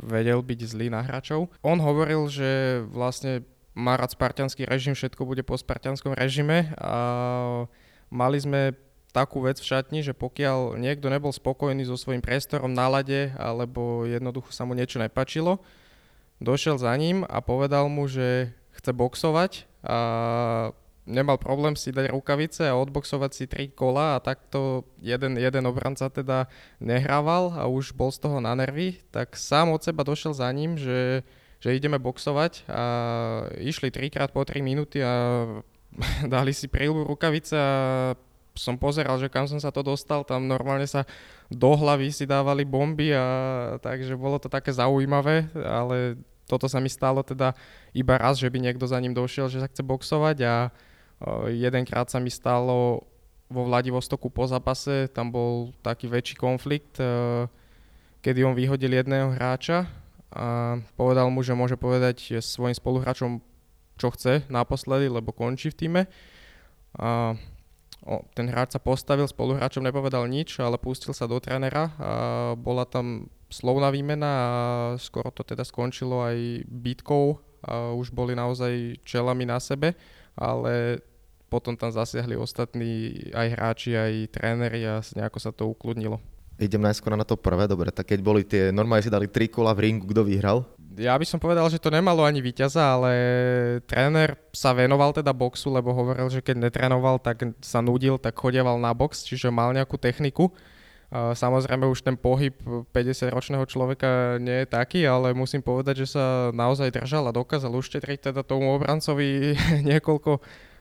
vedel 0.00 0.40
byť 0.40 0.60
zlý 0.64 0.88
na 0.88 1.04
hráčov. 1.04 1.52
On 1.60 1.76
hovoril, 1.76 2.24
že 2.32 2.80
vlastne 2.88 3.44
má 3.76 4.00
rád 4.00 4.16
spartianský 4.16 4.64
režim, 4.64 4.96
všetko 4.96 5.28
bude 5.28 5.44
po 5.44 5.60
spartianskom 5.60 6.16
režime 6.16 6.72
a 6.80 7.68
mali 8.08 8.40
sme 8.40 8.72
takú 9.12 9.44
vec 9.44 9.60
v 9.60 9.68
šatni, 9.68 10.00
že 10.00 10.16
pokiaľ 10.16 10.80
niekto 10.80 11.12
nebol 11.12 11.36
spokojný 11.36 11.84
so 11.84 12.00
svojím 12.00 12.24
priestorom 12.24 12.72
na 12.72 12.88
lade 12.88 13.34
alebo 13.36 14.08
jednoducho 14.08 14.56
sa 14.56 14.64
mu 14.64 14.72
niečo 14.72 15.02
nepačilo, 15.02 15.60
došiel 16.40 16.80
za 16.80 16.96
ním 16.96 17.28
a 17.28 17.44
povedal 17.44 17.92
mu, 17.92 18.08
že 18.08 18.56
chce 18.80 18.90
boxovať 18.96 19.52
a 19.84 19.98
nemal 21.10 21.36
problém 21.36 21.74
si 21.74 21.90
dať 21.90 22.14
rukavice 22.14 22.70
a 22.70 22.78
odboxovať 22.78 23.30
si 23.34 23.44
tri 23.50 23.66
kola 23.66 24.16
a 24.16 24.22
takto 24.22 24.86
jeden, 25.02 25.34
jeden 25.34 25.66
obranca 25.66 26.06
teda 26.06 26.46
nehrával 26.78 27.58
a 27.58 27.66
už 27.66 27.92
bol 27.92 28.14
z 28.14 28.22
toho 28.22 28.38
na 28.38 28.54
nervy, 28.54 29.02
tak 29.10 29.34
sám 29.34 29.74
od 29.74 29.82
seba 29.82 30.06
došiel 30.06 30.30
za 30.30 30.46
ním, 30.54 30.78
že, 30.78 31.26
že 31.58 31.74
ideme 31.74 31.98
boxovať 31.98 32.70
a 32.70 32.84
išli 33.58 33.90
trikrát 33.90 34.30
po 34.30 34.46
3 34.46 34.62
minúty 34.62 35.02
a 35.02 35.44
dali 36.32 36.54
si 36.54 36.70
príľbu 36.70 37.02
rukavice 37.10 37.54
a 37.58 37.70
som 38.54 38.74
pozeral, 38.74 39.18
že 39.18 39.30
kam 39.30 39.46
som 39.46 39.62
sa 39.62 39.70
to 39.70 39.82
dostal, 39.82 40.26
tam 40.26 40.50
normálne 40.50 40.86
sa 40.86 41.06
do 41.50 41.70
hlavy 41.74 42.10
si 42.10 42.26
dávali 42.26 42.66
bomby 42.66 43.14
a 43.14 43.24
takže 43.78 44.18
bolo 44.18 44.42
to 44.42 44.50
také 44.50 44.74
zaujímavé, 44.74 45.50
ale 45.54 46.18
toto 46.50 46.66
sa 46.66 46.82
mi 46.82 46.90
stalo 46.90 47.22
teda 47.22 47.54
iba 47.94 48.18
raz, 48.18 48.42
že 48.42 48.50
by 48.50 48.58
niekto 48.58 48.90
za 48.90 48.98
ním 48.98 49.14
došiel, 49.14 49.46
že 49.46 49.62
sa 49.62 49.70
chce 49.70 49.86
boxovať 49.86 50.36
a 50.42 50.54
jedenkrát 51.52 52.08
sa 52.08 52.18
mi 52.18 52.32
stalo 52.32 53.04
vo 53.50 53.62
Vladivostoku 53.66 54.30
po 54.30 54.46
zápase, 54.46 55.10
tam 55.10 55.34
bol 55.34 55.74
taký 55.82 56.06
väčší 56.06 56.38
konflikt, 56.38 57.02
kedy 58.22 58.40
on 58.46 58.54
vyhodil 58.54 58.94
jedného 58.94 59.34
hráča 59.34 59.90
a 60.30 60.78
povedal 60.94 61.26
mu, 61.34 61.42
že 61.42 61.58
môže 61.58 61.74
povedať 61.74 62.38
svojim 62.38 62.78
spoluhráčom, 62.78 63.42
čo 63.98 64.08
chce 64.14 64.46
naposledy, 64.46 65.10
lebo 65.10 65.34
končí 65.34 65.74
v 65.74 65.78
týme. 65.78 66.02
A 66.94 67.34
o, 68.06 68.22
ten 68.32 68.46
hráč 68.46 68.78
sa 68.78 68.80
postavil, 68.80 69.26
spoluhráčom 69.26 69.82
nepovedal 69.82 70.30
nič, 70.30 70.62
ale 70.62 70.78
pustil 70.78 71.10
sa 71.10 71.26
do 71.26 71.42
trénera 71.42 71.90
a 71.98 72.12
bola 72.54 72.86
tam 72.86 73.26
slovná 73.50 73.90
výmena 73.90 74.30
a 74.30 74.48
skoro 75.02 75.34
to 75.34 75.42
teda 75.42 75.66
skončilo 75.66 76.22
aj 76.22 76.62
bitkou 76.70 77.42
a 77.66 77.92
už 77.92 78.14
boli 78.14 78.38
naozaj 78.38 79.02
čelami 79.02 79.44
na 79.44 79.58
sebe, 79.58 79.98
ale 80.38 81.02
potom 81.50 81.74
tam 81.74 81.90
zasiahli 81.90 82.38
ostatní 82.38 83.26
aj 83.34 83.46
hráči, 83.58 83.98
aj 83.98 84.30
tréneri 84.30 84.86
a 84.86 85.02
nejako 85.02 85.38
sa 85.42 85.50
to 85.50 85.66
ukludnilo. 85.66 86.22
Idem 86.60 86.84
najskôr 86.84 87.16
na 87.16 87.24
to 87.24 87.40
prvé, 87.40 87.64
dobre, 87.66 87.90
tak 87.90 88.12
keď 88.12 88.20
boli 88.20 88.44
tie, 88.46 88.70
normálne 88.70 89.02
si 89.02 89.10
dali 89.10 89.26
tri 89.26 89.48
kola 89.48 89.74
v 89.74 89.90
ringu, 89.90 90.04
kto 90.06 90.22
vyhral? 90.22 90.68
Ja 91.00 91.16
by 91.16 91.24
som 91.24 91.40
povedal, 91.40 91.64
že 91.72 91.80
to 91.80 91.88
nemalo 91.88 92.20
ani 92.20 92.44
víťaza, 92.44 93.00
ale 93.00 93.10
tréner 93.88 94.36
sa 94.52 94.76
venoval 94.76 95.16
teda 95.16 95.32
boxu, 95.32 95.72
lebo 95.72 95.96
hovoril, 95.96 96.28
že 96.28 96.44
keď 96.44 96.68
netrénoval, 96.68 97.16
tak 97.16 97.56
sa 97.64 97.80
nudil, 97.80 98.20
tak 98.20 98.36
chodieval 98.36 98.76
na 98.76 98.92
box, 98.92 99.24
čiže 99.24 99.48
mal 99.48 99.72
nejakú 99.72 99.96
techniku. 99.96 100.52
Samozrejme 101.10 101.90
už 101.90 102.06
ten 102.06 102.14
pohyb 102.14 102.54
50-ročného 102.94 103.66
človeka 103.66 104.38
nie 104.38 104.62
je 104.62 104.66
taký, 104.70 105.02
ale 105.08 105.34
musím 105.34 105.58
povedať, 105.58 106.06
že 106.06 106.14
sa 106.14 106.54
naozaj 106.54 106.94
držal 106.94 107.26
a 107.26 107.34
dokázal 107.34 107.74
uštetriť 107.74 108.30
teda 108.30 108.46
tomu 108.46 108.70
obrancovi 108.76 109.56
niekoľko 109.90 110.38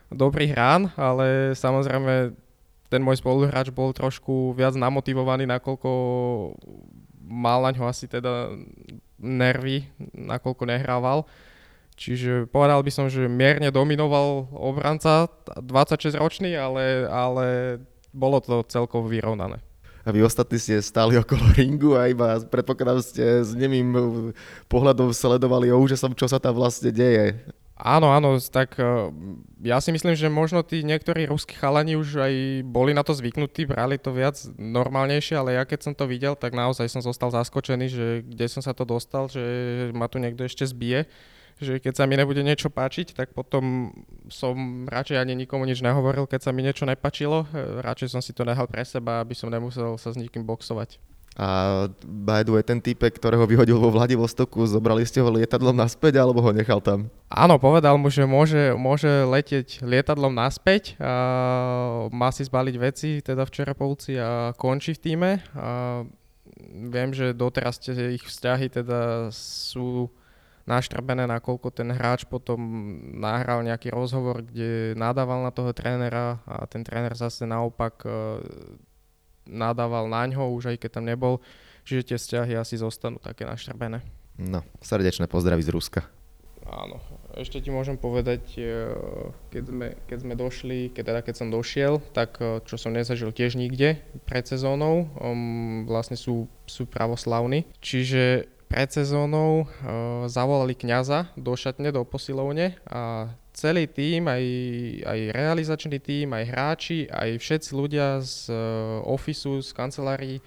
dobrých 0.09 0.53
rán, 0.57 0.81
ale 0.97 1.53
samozrejme 1.53 2.33
ten 2.89 3.01
môj 3.05 3.21
spoluhráč 3.21 3.69
bol 3.69 3.93
trošku 3.93 4.57
viac 4.57 4.73
namotivovaný, 4.73 5.45
nakoľko 5.45 5.89
mal 7.29 7.61
na 7.61 7.71
ňo 7.71 7.85
asi 7.85 8.09
teda 8.09 8.49
nervy, 9.21 9.85
nakoľko 10.17 10.63
nehrával. 10.65 11.29
Čiže 11.99 12.47
povedal 12.49 12.79
by 12.81 12.91
som, 12.95 13.05
že 13.11 13.29
mierne 13.29 13.69
dominoval 13.69 14.49
obranca, 14.55 15.27
26 15.59 16.15
ročný, 16.15 16.55
ale, 16.55 17.05
ale 17.11 17.45
bolo 18.15 18.39
to 18.39 18.63
celkovo 18.71 19.11
vyrovnané. 19.11 19.59
A 20.07 20.15
vy 20.15 20.23
ostatní 20.23 20.57
ste 20.57 20.79
stáli 20.79 21.19
okolo 21.19 21.43
ringu 21.59 21.99
a 21.99 22.07
iba 22.07 22.39
predpokladám 22.39 23.03
ste 23.03 23.43
s 23.43 23.51
nemým 23.51 23.93
pohľadom 24.71 25.11
sledovali 25.11 25.69
o 25.75 25.77
úžasom, 25.77 26.15
čo 26.15 26.25
sa 26.25 26.39
tam 26.39 26.55
vlastne 26.55 26.89
deje. 26.89 27.35
Áno, 27.79 28.11
áno, 28.11 28.35
tak 28.43 28.75
e, 28.75 28.83
ja 29.63 29.79
si 29.79 29.95
myslím, 29.95 30.11
že 30.11 30.27
možno 30.27 30.67
tí 30.67 30.83
niektorí 30.83 31.31
ruskí 31.31 31.55
chalani 31.55 31.95
už 31.95 32.19
aj 32.19 32.33
boli 32.67 32.91
na 32.91 33.07
to 33.07 33.15
zvyknutí, 33.15 33.71
brali 33.71 33.95
to 33.95 34.11
viac 34.11 34.35
normálnejšie, 34.59 35.39
ale 35.39 35.55
ja 35.55 35.63
keď 35.63 35.79
som 35.87 35.93
to 35.95 36.03
videl, 36.03 36.35
tak 36.35 36.51
naozaj 36.51 36.91
som 36.91 36.99
zostal 36.99 37.31
zaskočený, 37.31 37.87
že 37.87 38.05
kde 38.27 38.45
som 38.51 38.59
sa 38.59 38.75
to 38.75 38.83
dostal, 38.83 39.31
že 39.31 39.39
ma 39.95 40.11
tu 40.11 40.19
niekto 40.19 40.43
ešte 40.43 40.67
zbije, 40.67 41.07
že 41.63 41.79
keď 41.79 41.93
sa 41.95 42.03
mi 42.03 42.19
nebude 42.19 42.43
niečo 42.43 42.67
páčiť, 42.67 43.15
tak 43.15 43.31
potom 43.31 43.95
som 44.27 44.83
radšej 44.83 45.15
ani 45.15 45.39
nikomu 45.39 45.63
nič 45.63 45.79
nehovoril, 45.79 46.27
keď 46.27 46.51
sa 46.51 46.51
mi 46.51 46.67
niečo 46.67 46.83
nepačilo, 46.83 47.47
e, 47.55 47.79
radšej 47.79 48.11
som 48.11 48.19
si 48.19 48.35
to 48.35 48.43
nehal 48.43 48.67
pre 48.67 48.83
seba, 48.83 49.23
aby 49.23 49.31
som 49.31 49.47
nemusel 49.47 49.95
sa 49.95 50.11
s 50.11 50.19
nikým 50.19 50.43
boxovať. 50.43 50.99
A 51.39 51.87
by 52.03 52.43
the 52.43 52.51
way, 52.51 52.59
ten 52.67 52.83
typek, 52.83 53.15
ktorého 53.15 53.47
vyhodil 53.47 53.79
vo 53.79 53.87
Vladivostoku, 53.87 54.67
zobrali 54.67 55.07
ste 55.07 55.23
ho 55.23 55.31
lietadlom 55.31 55.71
naspäť 55.71 56.19
alebo 56.19 56.43
ho 56.43 56.51
nechal 56.51 56.83
tam? 56.83 57.07
Áno, 57.31 57.55
povedal 57.55 57.95
mu, 57.95 58.11
že 58.11 58.27
môže, 58.27 58.75
môže 58.75 59.23
letieť 59.23 59.79
lietadlom 59.79 60.35
naspäť, 60.35 60.99
a 60.99 62.11
má 62.11 62.27
si 62.35 62.43
zbaliť 62.43 62.75
veci 62.75 63.09
teda 63.23 63.47
v 63.47 63.53
Čerepolci 63.55 64.19
a 64.19 64.51
končí 64.59 64.91
v 64.99 64.99
týme. 64.99 65.31
A 65.55 66.03
viem, 66.91 67.15
že 67.15 67.31
doteraz 67.31 67.79
ich 67.87 68.27
vzťahy 68.27 68.67
teda 68.67 69.31
sú 69.31 70.11
naštrbené, 70.67 71.23
nakoľko 71.23 71.71
ten 71.71 71.87
hráč 71.89 72.27
potom 72.27 72.59
nahral 73.15 73.63
nejaký 73.63 73.95
rozhovor, 73.95 74.43
kde 74.43 74.91
nadával 74.99 75.41
na 75.41 75.55
toho 75.55 75.71
trénera 75.71 76.43
a 76.43 76.67
ten 76.67 76.83
tréner 76.83 77.15
zase 77.15 77.47
naopak 77.47 78.03
nadával 79.47 80.09
na 80.09 80.25
ňo, 80.27 80.51
už 80.55 80.75
aj 80.75 80.77
keď 80.81 80.89
tam 80.99 81.05
nebol, 81.07 81.43
čiže 81.87 82.13
tie 82.13 82.17
vzťahy 82.17 82.53
asi 82.57 82.79
zostanú 82.79 83.21
také 83.21 83.47
naštrbené. 83.47 84.01
No, 84.39 84.63
srdečné 84.79 85.27
pozdravy 85.27 85.63
z 85.67 85.73
Ruska. 85.75 86.01
Áno, 86.69 87.01
ešte 87.33 87.57
ti 87.65 87.73
môžem 87.73 87.97
povedať, 87.97 88.61
e, 88.61 88.93
keď 89.49 89.63
sme, 89.65 89.87
keď 90.05 90.17
sme 90.21 90.33
došli, 90.37 90.79
keď, 90.93 91.03
teda 91.03 91.21
keď 91.25 91.35
som 91.35 91.49
došiel, 91.49 91.97
tak 92.13 92.37
e, 92.37 92.61
čo 92.61 92.77
som 92.77 92.93
nezažil 92.93 93.33
tiež 93.33 93.57
nikde 93.57 93.97
pred 94.29 94.45
sezónou, 94.45 95.09
um, 95.17 95.89
vlastne 95.89 96.13
sú, 96.13 96.45
sú 96.69 96.85
pravoslavní, 96.85 97.65
čiže 97.81 98.45
pred 98.69 98.85
sezónou 98.85 99.65
uh, 99.65 100.29
zavolali 100.29 100.77
kňaza 100.77 101.33
do 101.33 101.57
šatne, 101.57 101.89
do 101.89 102.05
posilovne 102.05 102.77
a 102.85 103.33
celý 103.59 103.83
tým, 103.91 104.31
aj, 104.31 104.43
aj 105.03 105.19
realizačný 105.35 105.99
tým, 105.99 106.31
aj 106.31 106.43
hráči, 106.47 106.99
aj 107.11 107.35
všetci 107.35 107.69
ľudia 107.75 108.23
z 108.23 108.47
uh, 108.47 109.03
ofisu, 109.03 109.59
z 109.59 109.75
kancelárií 109.75 110.39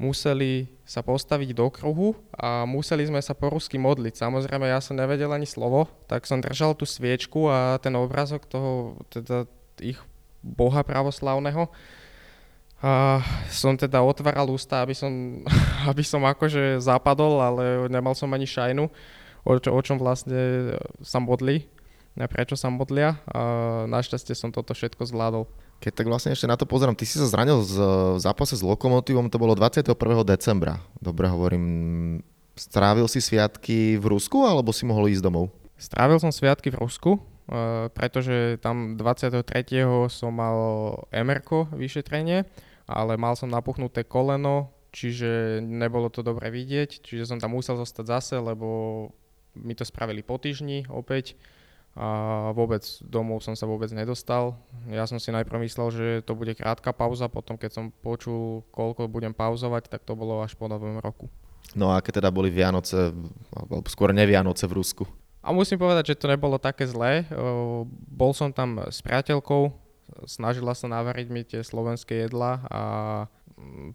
museli 0.00 0.64
sa 0.88 1.04
postaviť 1.04 1.52
do 1.52 1.68
kruhu 1.68 2.16
a 2.32 2.64
museli 2.64 3.04
sme 3.04 3.20
sa 3.20 3.36
po 3.36 3.52
rusky 3.52 3.76
modliť. 3.76 4.16
Samozrejme, 4.16 4.64
ja 4.64 4.80
som 4.80 4.96
nevedel 4.96 5.28
ani 5.28 5.44
slovo, 5.44 5.92
tak 6.08 6.24
som 6.24 6.40
držal 6.40 6.72
tú 6.72 6.88
sviečku 6.88 7.52
a 7.52 7.76
ten 7.76 7.92
obrazok 7.92 8.48
toho, 8.48 8.96
teda 9.12 9.44
ich 9.76 10.00
boha 10.40 10.80
pravoslavného 10.80 11.68
a 12.80 13.20
som 13.52 13.76
teda 13.76 14.00
otváral 14.00 14.48
ústa, 14.48 14.80
aby 14.80 14.96
som, 14.96 15.44
aby 15.92 16.00
som 16.00 16.24
akože 16.24 16.80
zapadol, 16.80 17.36
ale 17.36 17.92
nemal 17.92 18.16
som 18.16 18.32
ani 18.32 18.48
šajnu, 18.48 18.88
o, 19.44 19.50
čo, 19.60 19.68
o 19.76 19.80
čom 19.84 20.00
vlastne 20.00 20.72
sa 21.04 21.20
modli, 21.20 21.68
prečo 22.16 22.54
sa 22.58 22.72
modlia 22.72 23.18
a 23.28 23.40
našťastie 23.90 24.34
som 24.34 24.50
toto 24.50 24.72
všetko 24.72 25.06
zvládol. 25.06 25.44
Keď 25.80 25.92
tak 25.96 26.06
vlastne 26.12 26.36
ešte 26.36 26.44
na 26.44 26.60
to 26.60 26.68
pozerám, 26.68 26.96
ty 26.96 27.08
si 27.08 27.16
sa 27.16 27.24
zranil 27.24 27.64
z, 27.64 27.76
v 28.16 28.20
zápase 28.20 28.52
s 28.56 28.62
Lokomotívom, 28.64 29.32
to 29.32 29.40
bolo 29.40 29.56
21. 29.56 29.96
decembra, 30.28 30.80
dobre 31.00 31.30
hovorím. 31.30 31.64
Strávil 32.56 33.08
si 33.08 33.24
sviatky 33.24 33.96
v 33.96 34.04
Rusku 34.04 34.44
alebo 34.44 34.74
si 34.76 34.84
mohol 34.84 35.08
ísť 35.08 35.24
domov? 35.24 35.48
Strávil 35.80 36.20
som 36.20 36.28
sviatky 36.28 36.68
v 36.68 36.84
Rusku, 36.84 37.16
pretože 37.96 38.60
tam 38.60 39.00
23. 39.00 39.40
som 40.12 40.36
mal 40.36 40.56
MRK 41.08 41.72
vyšetrenie 41.72 42.44
ale 42.90 43.14
mal 43.14 43.38
som 43.38 43.46
napuchnuté 43.46 44.02
koleno, 44.02 44.74
čiže 44.90 45.62
nebolo 45.62 46.10
to 46.10 46.26
dobre 46.26 46.50
vidieť, 46.50 47.06
čiže 47.06 47.30
som 47.30 47.38
tam 47.38 47.54
musel 47.54 47.78
zostať 47.78 48.04
zase, 48.18 48.36
lebo 48.42 48.66
mi 49.54 49.78
to 49.78 49.86
spravili 49.86 50.26
po 50.26 50.42
týždni 50.42 50.90
opäť 50.90 51.38
a 51.98 52.50
vôbec 52.54 52.86
domov 53.02 53.42
som 53.42 53.58
sa 53.58 53.66
vôbec 53.66 53.90
nedostal. 53.90 54.54
Ja 54.86 55.04
som 55.10 55.18
si 55.18 55.34
najprv 55.34 55.66
myslel, 55.66 55.88
že 55.90 56.06
to 56.22 56.38
bude 56.38 56.54
krátka 56.54 56.94
pauza, 56.94 57.26
potom 57.26 57.58
keď 57.58 57.70
som 57.74 57.84
počul, 57.90 58.62
koľko 58.70 59.10
budem 59.10 59.34
pauzovať, 59.34 59.90
tak 59.90 60.06
to 60.06 60.14
bolo 60.14 60.38
až 60.40 60.54
po 60.54 60.70
novom 60.70 61.02
roku. 61.02 61.26
No 61.74 61.90
a 61.90 61.98
aké 61.98 62.14
teda 62.14 62.30
boli 62.30 62.50
Vianoce, 62.50 63.14
alebo 63.54 63.82
skôr 63.90 64.14
nevianoce 64.14 64.66
v 64.70 64.76
Rusku? 64.78 65.04
A 65.40 65.50
musím 65.54 65.80
povedať, 65.80 66.14
že 66.14 66.20
to 66.20 66.30
nebolo 66.30 66.60
také 66.60 66.84
zlé. 66.84 67.24
Bol 68.10 68.36
som 68.36 68.52
tam 68.52 68.76
s 68.86 69.00
priateľkou, 69.00 69.72
snažila 70.28 70.76
sa 70.76 70.90
navariť 70.90 71.26
mi 71.30 71.42
tie 71.46 71.64
slovenské 71.64 72.26
jedla 72.28 72.60
a 72.68 72.82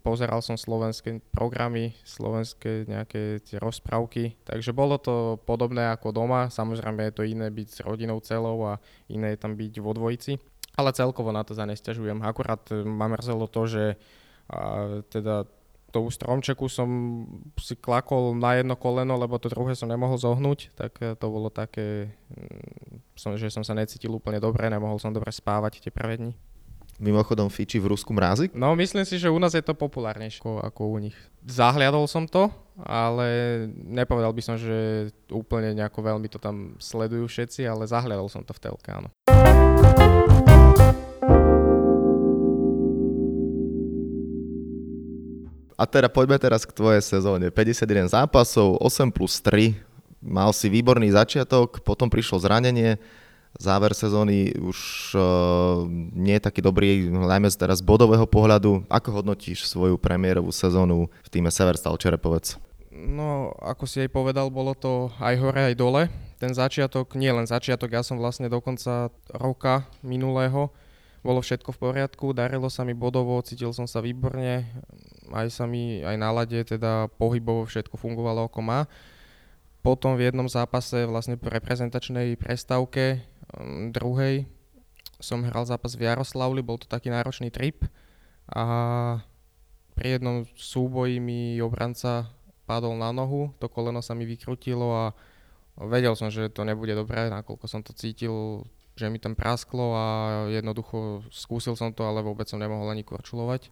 pozeral 0.00 0.40
som 0.42 0.58
slovenské 0.58 1.20
programy, 1.32 1.96
slovenské 2.02 2.86
nejaké 2.86 3.42
tie 3.42 3.56
rozprávky, 3.58 4.38
takže 4.46 4.76
bolo 4.76 4.98
to 4.98 5.40
podobné 5.44 5.90
ako 5.92 6.12
doma, 6.12 6.48
samozrejme 6.52 7.10
je 7.10 7.14
to 7.14 7.22
iné 7.24 7.48
byť 7.50 7.68
s 7.68 7.78
rodinou 7.82 8.18
celou 8.22 8.62
a 8.66 8.82
iné 9.10 9.34
je 9.34 9.40
tam 9.40 9.54
byť 9.54 9.72
vo 9.82 9.92
dvojici, 9.94 10.38
ale 10.76 10.96
celkovo 10.96 11.32
na 11.32 11.42
to 11.42 11.56
za 11.56 11.64
nesťažujem. 11.64 12.20
Akurát 12.20 12.62
e, 12.68 12.84
ma 12.84 13.08
mrzelo 13.08 13.48
to, 13.48 13.62
že 13.66 13.84
a, 14.52 15.00
teda 15.08 15.48
tou 15.94 16.12
stromčeku 16.12 16.68
som 16.68 16.88
si 17.56 17.72
klakol 17.78 18.36
na 18.36 18.60
jedno 18.60 18.76
koleno, 18.76 19.16
lebo 19.16 19.40
to 19.40 19.48
druhé 19.48 19.72
som 19.72 19.88
nemohol 19.88 20.20
zohnúť, 20.20 20.76
tak 20.76 21.00
e, 21.00 21.16
to 21.16 21.26
bolo 21.32 21.48
také, 21.48 22.12
mm, 22.28 23.40
že 23.40 23.48
som 23.48 23.64
sa 23.64 23.72
necítil 23.72 24.12
úplne 24.12 24.36
dobre, 24.36 24.68
nemohol 24.68 25.00
som 25.00 25.14
dobre 25.14 25.32
spávať 25.32 25.80
tie 25.80 25.92
prvé 25.94 26.20
dni 26.20 26.34
mimochodom 26.96 27.52
Fiči 27.52 27.76
v 27.76 27.92
Rusku 27.92 28.12
mrázik? 28.16 28.52
No, 28.56 28.72
myslím 28.76 29.04
si, 29.04 29.20
že 29.20 29.28
u 29.28 29.36
nás 29.36 29.52
je 29.52 29.60
to 29.60 29.76
populárnejšie 29.76 30.40
ako, 30.40 30.52
ako 30.64 30.82
u 30.92 30.98
nich. 31.00 31.16
Zahliadol 31.44 32.08
som 32.08 32.24
to, 32.24 32.48
ale 32.82 33.28
nepovedal 33.72 34.32
by 34.32 34.42
som, 34.42 34.56
že 34.56 35.08
úplne 35.28 35.76
nejako 35.76 36.00
veľmi 36.02 36.28
to 36.32 36.40
tam 36.40 36.74
sledujú 36.80 37.28
všetci, 37.28 37.68
ale 37.68 37.88
zahliadol 37.88 38.28
som 38.32 38.42
to 38.42 38.56
v 38.56 38.60
telke, 38.60 38.88
áno. 38.90 39.08
A 45.76 45.84
teda 45.84 46.08
poďme 46.08 46.40
teraz 46.40 46.64
k 46.64 46.72
tvojej 46.72 47.04
sezóne. 47.04 47.52
51 47.52 48.08
zápasov, 48.08 48.80
8 48.80 49.12
plus 49.12 49.44
3. 49.44 49.76
Mal 50.24 50.48
si 50.56 50.72
výborný 50.72 51.12
začiatok, 51.12 51.84
potom 51.84 52.08
prišlo 52.08 52.40
zranenie 52.40 52.96
Záver 53.56 53.96
sezóny 53.96 54.52
už 54.56 54.78
uh, 55.16 55.88
nie 56.12 56.36
je 56.36 56.44
taký 56.44 56.60
dobrý, 56.60 57.08
najmä 57.08 57.48
teraz 57.56 57.80
z 57.80 57.88
bodového 57.88 58.28
pohľadu. 58.28 58.84
Ako 58.92 59.20
hodnotíš 59.20 59.64
svoju 59.66 59.96
premiérovú 59.96 60.52
sezónu 60.52 61.08
v 61.24 61.28
týme 61.32 61.48
Severstal 61.48 61.96
Čerepovec? 61.96 62.60
No, 62.92 63.52
ako 63.60 63.84
si 63.84 64.04
aj 64.04 64.10
povedal, 64.12 64.48
bolo 64.48 64.72
to 64.72 65.12
aj 65.20 65.36
hore, 65.40 65.72
aj 65.72 65.76
dole. 65.76 66.08
Ten 66.36 66.52
začiatok, 66.52 67.16
nie 67.16 67.32
len 67.32 67.48
začiatok, 67.48 67.92
ja 67.92 68.04
som 68.04 68.20
vlastne 68.20 68.48
do 68.52 68.60
konca 68.60 69.08
roka 69.32 69.88
minulého 70.04 70.72
bolo 71.26 71.42
všetko 71.42 71.74
v 71.74 71.80
poriadku, 71.82 72.30
darilo 72.30 72.70
sa 72.70 72.86
mi 72.86 72.94
bodovo, 72.94 73.34
cítil 73.42 73.74
som 73.74 73.90
sa 73.90 73.98
výborne, 73.98 74.62
aj 75.34 75.50
sa 75.50 75.66
mi 75.66 76.06
aj 76.06 76.14
na 76.14 76.30
teda 76.46 77.10
pohybovo 77.18 77.66
všetko 77.66 77.98
fungovalo 77.98 78.46
ako 78.46 78.62
má. 78.62 78.86
Potom 79.82 80.14
v 80.14 80.30
jednom 80.30 80.46
zápase 80.46 81.02
vlastne 81.02 81.34
po 81.34 81.50
reprezentačnej 81.50 82.38
prestávke 82.38 83.26
druhej 83.92 84.46
som 85.22 85.40
hral 85.44 85.64
zápas 85.64 85.96
v 85.96 86.08
Jaroslavli, 86.08 86.60
bol 86.60 86.76
to 86.76 86.90
taký 86.90 87.08
náročný 87.08 87.48
trip 87.48 87.86
a 88.52 88.64
pri 89.96 90.20
jednom 90.20 90.44
súboji 90.54 91.18
mi 91.22 91.56
obranca 91.64 92.28
padol 92.68 93.00
na 93.00 93.14
nohu, 93.14 93.54
to 93.56 93.70
koleno 93.72 94.04
sa 94.04 94.12
mi 94.12 94.28
vykrutilo 94.28 94.92
a 94.92 95.04
vedel 95.80 96.12
som, 96.18 96.28
že 96.28 96.52
to 96.52 96.68
nebude 96.68 96.92
dobré, 96.92 97.32
nakoľko 97.32 97.64
som 97.64 97.80
to 97.80 97.96
cítil 97.96 98.66
že 98.96 99.12
mi 99.12 99.20
tam 99.20 99.36
prasklo 99.36 99.92
a 99.92 100.04
jednoducho 100.48 101.20
skúsil 101.28 101.76
som 101.76 101.92
to, 101.92 102.08
ale 102.08 102.24
vôbec 102.24 102.48
som 102.48 102.56
nemohol 102.56 102.88
ani 102.88 103.04
korčulovať. 103.04 103.68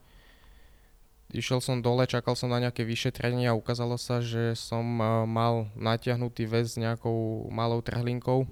Išiel 1.32 1.64
som 1.64 1.80
dole, 1.80 2.04
čakal 2.04 2.36
som 2.36 2.52
na 2.52 2.60
nejaké 2.60 2.84
vyšetrenie 2.84 3.48
a 3.48 3.56
ukázalo 3.56 3.96
sa, 3.96 4.20
že 4.20 4.52
som 4.52 4.84
e, 5.00 5.24
mal 5.24 5.72
natiahnutý 5.74 6.44
väz 6.44 6.76
s 6.76 6.78
nejakou 6.78 7.48
malou 7.48 7.80
trhlinkou. 7.80 8.44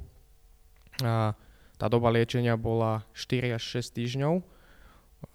A 1.00 1.32
tá 1.80 1.86
doba 1.88 2.12
liečenia 2.12 2.60
bola 2.60 3.08
4 3.16 3.56
až 3.56 3.80
6 3.80 3.96
týždňov. 3.96 4.34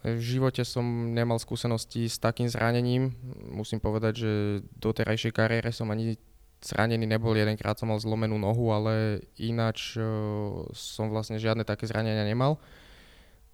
V 0.04 0.22
živote 0.22 0.62
som 0.68 0.84
nemal 1.16 1.40
skúsenosti 1.40 2.06
s 2.06 2.20
takým 2.20 2.52
zranením. 2.52 3.16
Musím 3.50 3.80
povedať, 3.80 4.14
že 4.20 4.32
do 4.78 4.92
terajšej 4.94 5.34
kariére 5.34 5.72
som 5.74 5.90
ani 5.90 6.20
zranený 6.62 7.06
nebol, 7.06 7.38
jedenkrát 7.38 7.78
som 7.78 7.90
mal 7.94 8.02
zlomenú 8.02 8.36
nohu, 8.42 8.74
ale 8.74 9.24
ináč 9.38 9.96
uh, 10.00 10.66
som 10.74 11.14
vlastne 11.14 11.38
žiadne 11.38 11.62
také 11.62 11.86
zranenia 11.86 12.26
nemal. 12.26 12.58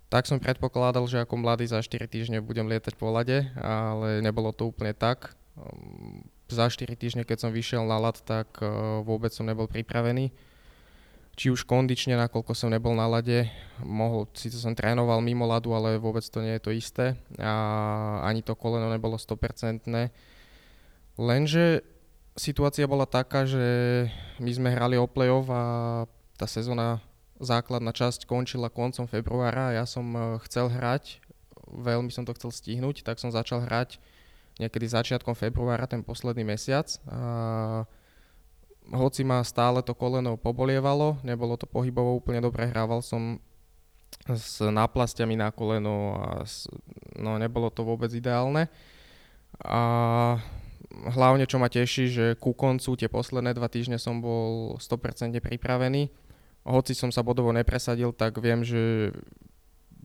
Tak 0.07 0.29
som 0.29 0.37
predpokladal, 0.37 1.09
že 1.09 1.25
ako 1.25 1.41
mladý 1.41 1.65
za 1.65 1.81
4 1.81 2.05
týždne 2.05 2.37
budem 2.39 2.69
lietať 2.69 2.93
po 2.95 3.09
lade, 3.09 3.49
ale 3.57 4.21
nebolo 4.21 4.53
to 4.53 4.69
úplne 4.69 4.93
tak. 4.93 5.33
Um, 5.57 6.23
za 6.47 6.69
4 6.69 6.93
týždne, 6.93 7.23
keď 7.25 7.49
som 7.49 7.51
vyšiel 7.51 7.83
na 7.83 7.97
lad, 7.97 8.21
tak 8.23 8.61
uh, 8.61 9.01
vôbec 9.01 9.33
som 9.33 9.49
nebol 9.49 9.65
pripravený. 9.65 10.31
Či 11.33 11.49
už 11.49 11.65
kondične, 11.65 12.13
nakoľko 12.13 12.53
som 12.53 12.69
nebol 12.69 12.93
na 12.93 13.09
lade, 13.09 13.49
mohol, 13.81 14.29
síce 14.37 14.61
som 14.61 14.77
trénoval 14.77 15.17
mimo 15.17 15.49
ladu, 15.49 15.73
ale 15.73 15.97
vôbec 15.97 16.21
to 16.21 16.45
nie 16.45 16.53
je 16.57 16.61
to 16.61 16.71
isté. 16.71 17.05
A 17.41 18.21
ani 18.21 18.45
to 18.45 18.53
koleno 18.53 18.85
nebolo 18.93 19.17
100%. 19.17 19.89
Lenže 21.17 21.81
situácia 22.37 22.85
bola 22.85 23.09
taká, 23.09 23.49
že 23.49 23.65
my 24.37 24.51
sme 24.53 24.69
hrali 24.73 24.97
o 24.97 25.09
play-off 25.09 25.49
a 25.49 25.63
tá 26.37 26.45
sezóna 26.45 27.01
základná 27.41 27.93
časť 27.93 28.25
končila 28.25 28.73
koncom 28.73 29.05
februára. 29.05 29.73
Ja 29.73 29.85
som 29.89 30.05
e, 30.13 30.19
chcel 30.47 30.69
hrať, 30.69 31.21
veľmi 31.69 32.09
som 32.09 32.25
to 32.25 32.33
chcel 32.37 32.49
stihnúť, 32.53 33.01
tak 33.01 33.17
som 33.17 33.33
začal 33.33 33.65
hrať 33.65 33.97
niekedy 34.61 34.85
začiatkom 34.85 35.33
februára, 35.33 35.89
ten 35.89 36.05
posledný 36.05 36.45
mesiac. 36.45 36.87
A 37.09 37.85
hoci 38.91 39.23
ma 39.23 39.39
stále 39.45 39.79
to 39.85 39.95
koleno 39.95 40.35
pobolievalo, 40.35 41.23
nebolo 41.23 41.55
to 41.55 41.63
pohybovo 41.69 42.19
úplne 42.19 42.43
dobre, 42.43 42.67
hrával 42.67 42.99
som 42.99 43.39
s 44.27 44.63
náplastiami 44.63 45.35
na 45.35 45.51
koleno 45.51 46.19
a 46.19 46.43
s, 46.43 46.67
no 47.19 47.35
nebolo 47.39 47.71
to 47.71 47.83
vôbec 47.83 48.11
ideálne. 48.11 48.67
A 49.63 49.81
hlavne 51.11 51.43
čo 51.49 51.57
ma 51.59 51.67
teší, 51.67 52.05
že 52.09 52.25
ku 52.37 52.53
koncu 52.55 52.95
tie 52.95 53.09
posledné 53.09 53.51
dva 53.57 53.67
týždne 53.67 53.97
som 53.97 54.21
bol 54.21 54.77
100% 54.79 55.33
pripravený. 55.41 56.09
Hoci 56.63 56.95
som 56.95 57.11
sa 57.11 57.25
bodovo 57.25 57.51
nepresadil, 57.51 58.15
tak 58.15 58.39
viem, 58.39 58.63
že, 58.63 59.11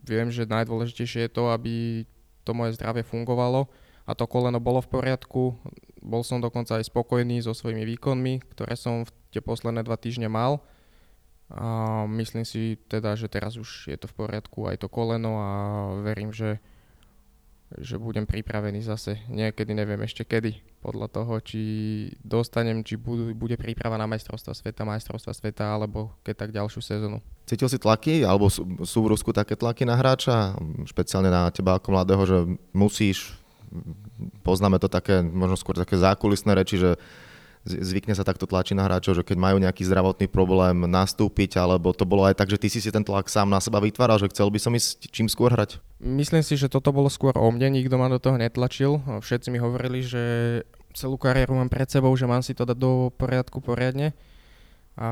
viem, 0.03 0.27
že 0.27 0.43
najdôležitejšie 0.49 1.29
je 1.29 1.31
to, 1.31 1.53
aby 1.55 2.03
to 2.43 2.51
moje 2.51 2.75
zdravie 2.75 3.05
fungovalo 3.05 3.71
a 4.09 4.11
to 4.17 4.25
koleno 4.25 4.57
bolo 4.57 4.81
v 4.81 4.91
poriadku. 4.91 5.55
Bol 5.99 6.23
som 6.23 6.39
dokonca 6.39 6.79
aj 6.79 6.87
spokojný 6.87 7.43
so 7.43 7.51
svojimi 7.51 7.83
výkonmi, 7.95 8.43
ktoré 8.55 8.79
som 8.79 9.03
v 9.03 9.11
tie 9.35 9.43
posledné 9.43 9.83
dva 9.83 9.99
týždne 9.99 10.31
mal. 10.31 10.63
A 11.49 12.05
myslím 12.05 12.45
si 12.45 12.77
teda, 12.87 13.17
že 13.17 13.25
teraz 13.25 13.57
už 13.57 13.89
je 13.89 13.97
to 13.97 14.05
v 14.05 14.15
poriadku 14.15 14.69
aj 14.69 14.85
to 14.85 14.87
koleno 14.87 15.41
a 15.41 15.49
verím, 16.05 16.29
že 16.29 16.61
že 17.77 18.01
budem 18.01 18.25
pripravený 18.25 18.81
zase 18.81 19.21
niekedy, 19.29 19.77
neviem 19.77 20.01
ešte 20.01 20.25
kedy, 20.25 20.57
podľa 20.81 21.05
toho, 21.13 21.37
či 21.37 21.61
dostanem, 22.25 22.81
či 22.81 22.97
budú, 22.97 23.29
bude 23.37 23.61
príprava 23.61 23.93
na 23.93 24.09
majstrovstva 24.09 24.57
sveta, 24.57 24.89
majstrovstva 24.89 25.37
sveta, 25.37 25.77
alebo 25.77 26.17
keď 26.25 26.33
tak 26.33 26.49
ďalšiu 26.49 26.81
sezónu. 26.81 27.21
Cítil 27.45 27.69
si 27.69 27.77
tlaky, 27.77 28.25
alebo 28.25 28.49
sú, 28.49 28.65
sú 28.81 29.05
v 29.05 29.13
Rusku 29.13 29.29
také 29.29 29.53
tlaky 29.53 29.85
na 29.85 29.93
hráča, 29.93 30.57
špeciálne 30.89 31.29
na 31.29 31.53
teba 31.53 31.77
ako 31.77 31.93
mladého, 31.93 32.23
že 32.25 32.37
musíš, 32.73 33.37
poznáme 34.43 34.77
to 34.79 34.91
také, 34.91 35.23
možno 35.23 35.55
skôr 35.55 35.75
také 35.77 35.95
zákulisné 35.95 36.51
reči, 36.55 36.79
že 36.79 36.99
zvykne 37.67 38.15
sa 38.15 38.23
takto 38.23 38.47
tlačiť 38.47 38.75
na 38.75 38.87
hráčov, 38.87 39.19
že 39.19 39.27
keď 39.27 39.37
majú 39.37 39.57
nejaký 39.59 39.83
zdravotný 39.83 40.31
problém 40.31 40.87
nastúpiť, 40.87 41.59
alebo 41.59 41.91
to 41.91 42.07
bolo 42.07 42.23
aj 42.23 42.39
tak, 42.39 42.47
že 42.47 42.57
ty 42.57 42.71
si 42.71 42.79
ten 42.87 43.03
tlak 43.03 43.27
sám 43.27 43.51
na 43.51 43.59
seba 43.59 43.83
vytváral, 43.83 44.15
že 44.15 44.31
chcel 44.31 44.47
by 44.47 44.59
som 44.63 44.71
ísť 44.71 45.11
čím 45.11 45.27
skôr 45.27 45.51
hrať? 45.51 45.83
Myslím 45.99 46.41
si, 46.41 46.55
že 46.55 46.71
toto 46.71 46.95
bolo 46.95 47.11
skôr 47.11 47.35
o 47.35 47.47
mne, 47.51 47.75
nikto 47.75 47.99
ma 47.99 48.07
do 48.07 48.17
toho 48.17 48.39
netlačil. 48.39 49.03
Všetci 49.03 49.51
mi 49.51 49.59
hovorili, 49.59 49.99
že 49.99 50.23
celú 50.95 51.19
kariéru 51.19 51.59
mám 51.59 51.67
pred 51.67 51.91
sebou, 51.91 52.15
že 52.15 52.25
mám 52.25 52.41
si 52.41 52.55
to 52.55 52.63
dať 52.63 52.77
do 52.79 53.11
poriadku 53.19 53.59
poriadne. 53.59 54.15
A 54.95 55.09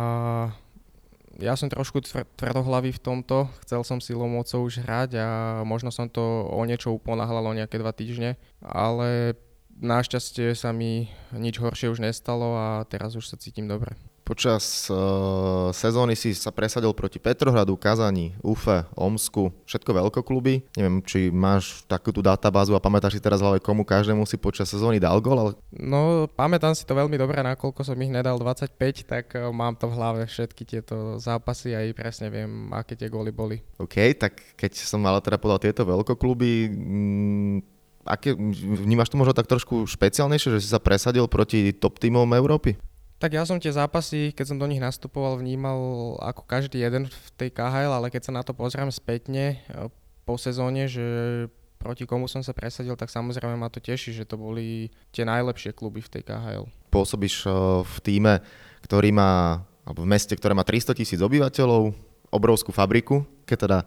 ja 1.37 1.53
som 1.53 1.69
trošku 1.69 2.01
tvrdohlavý 2.37 2.93
v 2.93 3.03
tomto, 3.03 3.49
chcel 3.65 3.85
som 3.85 4.01
silou 4.01 4.25
mocou 4.25 4.65
už 4.65 4.81
hrať 4.81 5.21
a 5.21 5.29
možno 5.61 5.93
som 5.93 6.09
to 6.09 6.21
o 6.49 6.61
niečo 6.65 6.93
uponáhľal 6.97 7.53
nejaké 7.53 7.77
dva 7.77 7.93
týždne, 7.93 8.41
ale 8.61 9.37
Našťastie 9.77 10.57
sa 10.57 10.73
mi 10.73 11.05
nič 11.29 11.61
horšie 11.61 11.93
už 11.93 12.01
nestalo 12.01 12.57
a 12.57 12.81
teraz 12.89 13.13
už 13.13 13.29
sa 13.29 13.37
cítim 13.37 13.69
dobre. 13.69 13.93
Počas 14.27 14.91
uh, 14.91 15.71
sezóny 15.71 16.11
si 16.19 16.35
sa 16.35 16.51
presadil 16.51 16.91
proti 16.91 17.15
Petrohradu, 17.15 17.79
Kazani, 17.79 18.35
Ufe, 18.43 18.83
Omsku, 18.91 19.55
všetko 19.63 19.95
veľkokluby. 19.95 20.67
Neviem, 20.75 20.99
či 21.07 21.31
máš 21.31 21.87
takú 21.87 22.11
tú 22.11 22.19
databázu 22.19 22.75
a 22.75 22.83
pamätáš 22.83 23.15
si 23.15 23.23
teraz 23.23 23.39
hlavne 23.39 23.63
komu 23.63 23.87
každému 23.87 24.27
si 24.27 24.35
počas 24.35 24.67
sezóny 24.67 24.99
dal 24.99 25.23
gol? 25.23 25.39
Ale... 25.39 25.51
No, 25.71 26.27
pamätám 26.27 26.75
si 26.75 26.83
to 26.83 26.91
veľmi 26.91 27.15
dobre, 27.15 27.39
nakoľko 27.39 27.87
som 27.87 27.95
ich 28.03 28.11
nedal 28.11 28.35
25, 28.35 28.75
tak 29.07 29.31
uh, 29.39 29.47
mám 29.55 29.79
to 29.79 29.87
v 29.87 29.95
hlave 29.95 30.27
všetky 30.27 30.67
tieto 30.67 31.15
zápasy 31.23 31.71
a 31.71 31.87
aj 31.87 31.95
presne 31.95 32.27
viem, 32.27 32.67
aké 32.75 32.99
tie 32.99 33.07
góly 33.07 33.31
boli. 33.31 33.63
OK, 33.79 34.11
tak 34.19 34.59
keď 34.59 34.75
som 34.75 34.99
mal 34.99 35.23
teda 35.23 35.39
podal 35.39 35.63
tieto 35.63 35.87
veľkokluby, 35.87 36.51
mm, 36.67 37.55
aké, 38.03 38.35
vnímaš 38.83 39.07
to 39.07 39.19
možno 39.19 39.31
tak 39.31 39.47
trošku 39.47 39.87
špeciálnejšie, 39.87 40.59
že 40.59 40.63
si 40.63 40.67
sa 40.71 40.83
presadil 40.83 41.27
proti 41.31 41.71
top 41.71 41.99
týmom 41.99 42.27
Európy? 42.35 42.75
Tak 43.17 43.33
ja 43.33 43.41
som 43.49 43.57
tie 43.57 43.73
zápasy, 43.73 44.29
keď 44.29 44.45
som 44.53 44.61
do 44.61 44.69
nich 44.69 44.77
nastupoval, 44.77 45.41
vnímal 45.41 46.13
ako 46.21 46.45
každý 46.45 46.85
jeden 46.85 47.09
v 47.09 47.27
tej 47.33 47.49
KHL, 47.49 47.97
ale 47.97 48.13
keď 48.13 48.29
sa 48.29 48.35
na 48.35 48.45
to 48.45 48.53
pozriem 48.53 48.93
spätne 48.93 49.57
e, 49.57 49.89
po 50.21 50.37
sezóne, 50.37 50.85
že 50.85 51.01
proti 51.81 52.05
komu 52.05 52.29
som 52.29 52.45
sa 52.45 52.53
presadil, 52.53 52.93
tak 52.93 53.09
samozrejme 53.09 53.57
ma 53.57 53.73
to 53.73 53.81
teší, 53.81 54.13
že 54.13 54.29
to 54.29 54.37
boli 54.37 54.93
tie 55.09 55.25
najlepšie 55.25 55.73
kluby 55.73 56.05
v 56.05 56.13
tej 56.13 56.29
KHL. 56.29 56.69
Pôsobíš 56.93 57.49
e, 57.49 57.81
v 57.81 57.97
týme, 58.05 58.45
ktorý 58.85 59.09
má, 59.09 59.65
alebo 59.81 60.05
v 60.05 60.11
meste, 60.13 60.37
ktoré 60.37 60.53
má 60.53 60.61
300 60.61 60.93
tisíc 60.93 61.17
obyvateľov, 61.17 61.97
obrovskú 62.29 62.69
fabriku, 62.69 63.25
keď 63.49 63.57
teda 63.65 63.79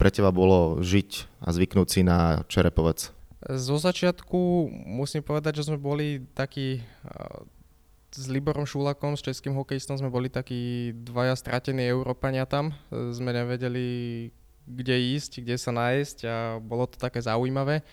pre 0.00 0.08
teba 0.08 0.32
bolo 0.32 0.80
žiť 0.80 1.42
a 1.44 1.52
zvyknúť 1.52 1.88
si 1.92 2.00
na 2.06 2.40
Čerepovec? 2.48 3.12
Zo 3.52 3.76
začiatku 3.76 4.70
musím 4.88 5.20
povedať, 5.20 5.60
že 5.60 5.66
sme 5.68 5.76
boli 5.76 6.24
takí 6.32 6.80
s 8.12 8.24
Liborom 8.28 8.64
Šulakom, 8.64 9.16
s 9.16 9.24
českým 9.24 9.52
hokejistom 9.52 10.00
sme 10.00 10.08
boli 10.08 10.32
takí 10.32 10.92
dvaja 10.96 11.36
stratení 11.36 11.84
Európania 11.84 12.48
tam. 12.48 12.72
Sme 12.90 13.36
nevedeli, 13.36 14.28
kde 14.64 14.96
ísť, 15.16 15.44
kde 15.44 15.56
sa 15.60 15.72
nájsť 15.72 16.18
a 16.24 16.36
bolo 16.60 16.88
to 16.88 16.96
také 16.96 17.20
zaujímavé. 17.20 17.84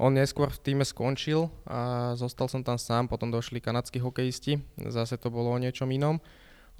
On 0.00 0.08
neskôr 0.08 0.48
v 0.48 0.62
týme 0.64 0.84
skončil 0.84 1.52
a 1.68 2.12
zostal 2.16 2.48
som 2.48 2.64
tam 2.64 2.80
sám, 2.80 3.04
potom 3.04 3.28
došli 3.28 3.60
kanadskí 3.60 4.00
hokejisti, 4.00 4.56
zase 4.80 5.20
to 5.20 5.28
bolo 5.28 5.52
o 5.52 5.60
niečom 5.60 5.92
inom. 5.92 6.16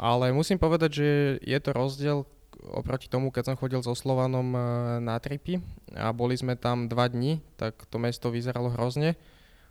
Ale 0.01 0.33
musím 0.33 0.57
povedať, 0.57 0.90
že 0.97 1.09
je 1.45 1.59
to 1.61 1.77
rozdiel, 1.77 2.25
oproti 2.73 3.12
tomu, 3.12 3.29
keď 3.29 3.53
som 3.53 3.61
chodil 3.61 3.85
so 3.85 3.93
Slovanom 3.93 4.57
e, 4.57 4.61
na 5.05 5.21
tripy 5.21 5.61
a 5.93 6.12
boli 6.16 6.37
sme 6.37 6.57
tam 6.57 6.88
dva 6.88 7.09
dni, 7.12 7.45
tak 7.61 7.77
to 7.88 8.01
mesto 8.01 8.33
vyzeralo 8.33 8.73
hrozne. 8.73 9.21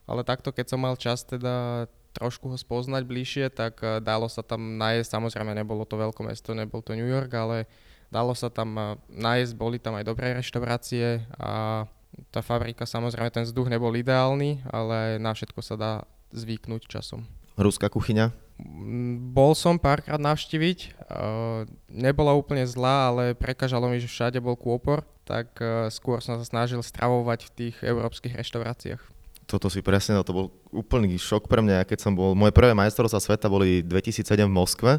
ale 0.09 0.25
takto 0.25 0.49
keď 0.49 0.73
som 0.73 0.81
mal 0.81 0.97
čas 0.97 1.21
teda 1.21 1.85
trošku 2.19 2.51
ho 2.51 2.57
spoznať 2.59 3.07
bližšie, 3.07 3.45
tak 3.55 3.79
eh, 3.79 4.03
dalo 4.03 4.27
sa 4.27 4.43
tam 4.43 4.75
najesť, 4.75 5.15
samozrejme 5.15 5.55
nebolo 5.55 5.87
to 5.87 5.95
veľké 5.95 6.19
mesto, 6.27 6.51
nebol 6.51 6.83
to 6.83 6.91
New 6.99 7.07
York, 7.07 7.31
ale 7.31 7.71
dalo 8.11 8.35
sa 8.35 8.51
tam 8.51 8.75
eh, 8.75 8.85
najesť, 9.07 9.55
boli 9.55 9.79
tam 9.79 9.95
aj 9.95 10.03
dobré 10.03 10.35
reštaurácie 10.35 11.23
a 11.39 11.87
tá 12.35 12.43
fabrika 12.43 12.83
samozrejme 12.83 13.31
ten 13.31 13.47
vzduch 13.47 13.71
nebol 13.71 13.95
ideálny, 13.95 14.59
ale 14.67 15.15
na 15.23 15.31
všetko 15.31 15.63
sa 15.63 15.79
dá 15.79 15.93
zvyknúť 16.35 16.91
časom. 16.91 17.23
Ruská 17.55 17.87
kuchyňa? 17.87 18.35
Mm, 18.59 19.31
bol 19.31 19.55
som 19.55 19.79
párkrát 19.79 20.19
navštíviť, 20.19 20.99
uh, 21.05 21.63
nebola 21.87 22.35
úplne 22.35 22.65
zlá, 22.65 23.13
ale 23.13 23.23
prekážalo 23.37 23.87
mi, 23.87 24.01
že 24.01 24.09
všade 24.09 24.41
bol 24.41 24.57
kôpor, 24.59 25.05
tak 25.23 25.53
skôr 25.93 26.25
som 26.25 26.41
sa 26.41 26.45
snažil 26.49 26.81
stravovať 26.81 27.45
v 27.45 27.53
tých 27.53 27.75
európskych 27.85 28.33
reštauráciách 28.33 29.18
toto 29.49 29.65
si 29.73 29.81
presne, 29.81 30.13
no 30.13 30.21
to 30.21 30.37
bol 30.37 30.45
úplný 30.69 31.17
šok 31.17 31.49
pre 31.49 31.65
mňa, 31.65 31.89
keď 31.89 31.97
som 32.05 32.13
bol, 32.13 32.37
moje 32.37 32.53
prvé 32.53 32.77
majstrovstvá 32.77 33.17
sveta 33.17 33.49
boli 33.49 33.81
2007 33.81 34.45
v 34.45 34.53
Moskve 34.53 34.91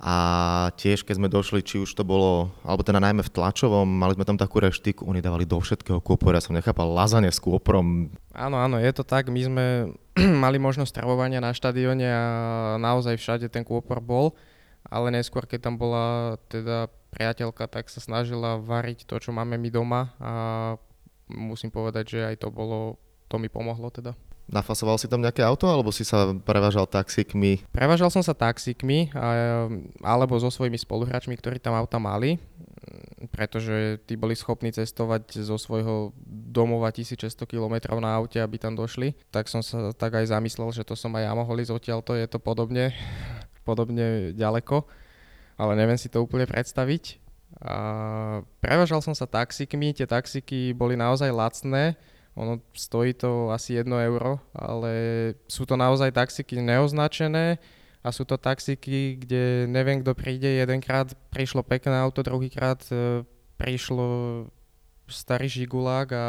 a 0.00 0.16
tiež 0.80 1.04
keď 1.04 1.14
sme 1.16 1.28
došli, 1.32 1.60
či 1.64 1.80
už 1.80 1.92
to 1.92 2.04
bolo, 2.04 2.52
alebo 2.64 2.84
teda 2.84 3.00
najmä 3.00 3.24
v 3.24 3.32
tlačovom, 3.32 3.84
mali 3.84 4.16
sme 4.16 4.28
tam 4.28 4.36
takú 4.36 4.60
reštiku, 4.60 5.04
oni 5.04 5.24
dávali 5.24 5.48
do 5.48 5.56
všetkého 5.60 6.00
kôpor, 6.00 6.36
ja 6.36 6.44
som 6.44 6.56
nechápal 6.56 6.88
lazanie 6.88 7.32
s 7.32 7.40
kôporom. 7.40 8.12
Áno, 8.36 8.56
áno, 8.60 8.76
je 8.76 8.92
to 8.92 9.04
tak, 9.04 9.32
my 9.32 9.40
sme 9.40 9.64
mali 10.44 10.60
možnosť 10.60 11.00
stravovania 11.00 11.40
na 11.40 11.56
štadióne 11.56 12.08
a 12.08 12.24
naozaj 12.80 13.16
všade 13.16 13.48
ten 13.48 13.64
kôpor 13.64 14.00
bol, 14.04 14.36
ale 14.88 15.12
neskôr, 15.12 15.44
keď 15.44 15.68
tam 15.68 15.76
bola 15.76 16.36
teda 16.48 16.88
priateľka, 17.12 17.68
tak 17.68 17.92
sa 17.92 18.00
snažila 18.00 18.56
variť 18.56 19.04
to, 19.04 19.20
čo 19.20 19.36
máme 19.36 19.60
my 19.60 19.68
doma 19.68 20.16
a 20.16 20.32
musím 21.28 21.68
povedať, 21.68 22.16
že 22.16 22.20
aj 22.24 22.36
to 22.40 22.48
bolo 22.48 22.96
to 23.30 23.38
mi 23.38 23.46
pomohlo 23.46 23.94
teda. 23.94 24.18
Nafasoval 24.50 24.98
si 24.98 25.06
tam 25.06 25.22
nejaké 25.22 25.46
auto, 25.46 25.70
alebo 25.70 25.94
si 25.94 26.02
sa 26.02 26.34
prevážal 26.34 26.82
taxikmi? 26.82 27.62
Prevážal 27.70 28.10
som 28.10 28.18
sa 28.18 28.34
taxikmi, 28.34 29.14
alebo 30.02 30.34
so 30.42 30.50
svojimi 30.50 30.74
spoluhráčmi, 30.74 31.38
ktorí 31.38 31.62
tam 31.62 31.78
auta 31.78 32.02
mali, 32.02 32.42
pretože 33.30 34.02
tí 34.10 34.18
boli 34.18 34.34
schopní 34.34 34.74
cestovať 34.74 35.46
zo 35.46 35.54
svojho 35.54 36.10
domova 36.26 36.90
1600 36.90 37.46
km 37.46 37.94
na 38.02 38.18
aute, 38.18 38.42
aby 38.42 38.58
tam 38.58 38.74
došli. 38.74 39.14
Tak 39.30 39.46
som 39.46 39.62
sa 39.62 39.94
tak 39.94 40.18
aj 40.18 40.34
zamyslel, 40.34 40.74
že 40.74 40.82
to 40.82 40.98
som 40.98 41.14
aj 41.14 41.30
ja 41.30 41.32
mohol 41.38 41.62
ísť 41.62 41.70
odtiaľ, 41.70 42.02
to 42.02 42.18
je 42.18 42.26
to 42.26 42.42
podobne, 42.42 42.90
podobne 43.62 44.34
ďaleko, 44.34 44.82
ale 45.62 45.78
neviem 45.78 46.00
si 46.00 46.10
to 46.10 46.26
úplne 46.26 46.50
predstaviť. 46.50 47.22
A 47.62 47.76
prevážal 48.58 48.98
som 48.98 49.14
sa 49.14 49.30
taxikmi, 49.30 49.94
tie 49.94 50.10
taxiky 50.10 50.74
boli 50.74 50.98
naozaj 50.98 51.30
lacné, 51.30 51.94
ono 52.38 52.62
stojí 52.72 53.14
to 53.14 53.50
asi 53.50 53.74
1 53.74 53.90
euro, 54.06 54.38
ale 54.54 54.92
sú 55.50 55.66
to 55.66 55.74
naozaj 55.74 56.14
taxiky 56.14 56.62
neoznačené 56.62 57.58
a 58.00 58.08
sú 58.08 58.24
to 58.24 58.40
taxiky, 58.40 59.20
kde 59.20 59.68
neviem, 59.68 60.00
kto 60.00 60.16
príde. 60.16 60.48
Jedenkrát 60.48 61.12
prišlo 61.28 61.60
pekné 61.60 62.00
auto, 62.00 62.24
druhýkrát 62.24 62.80
e, 62.88 63.26
prišlo 63.60 64.06
starý 65.10 65.50
žigulák 65.50 66.08
a 66.14 66.26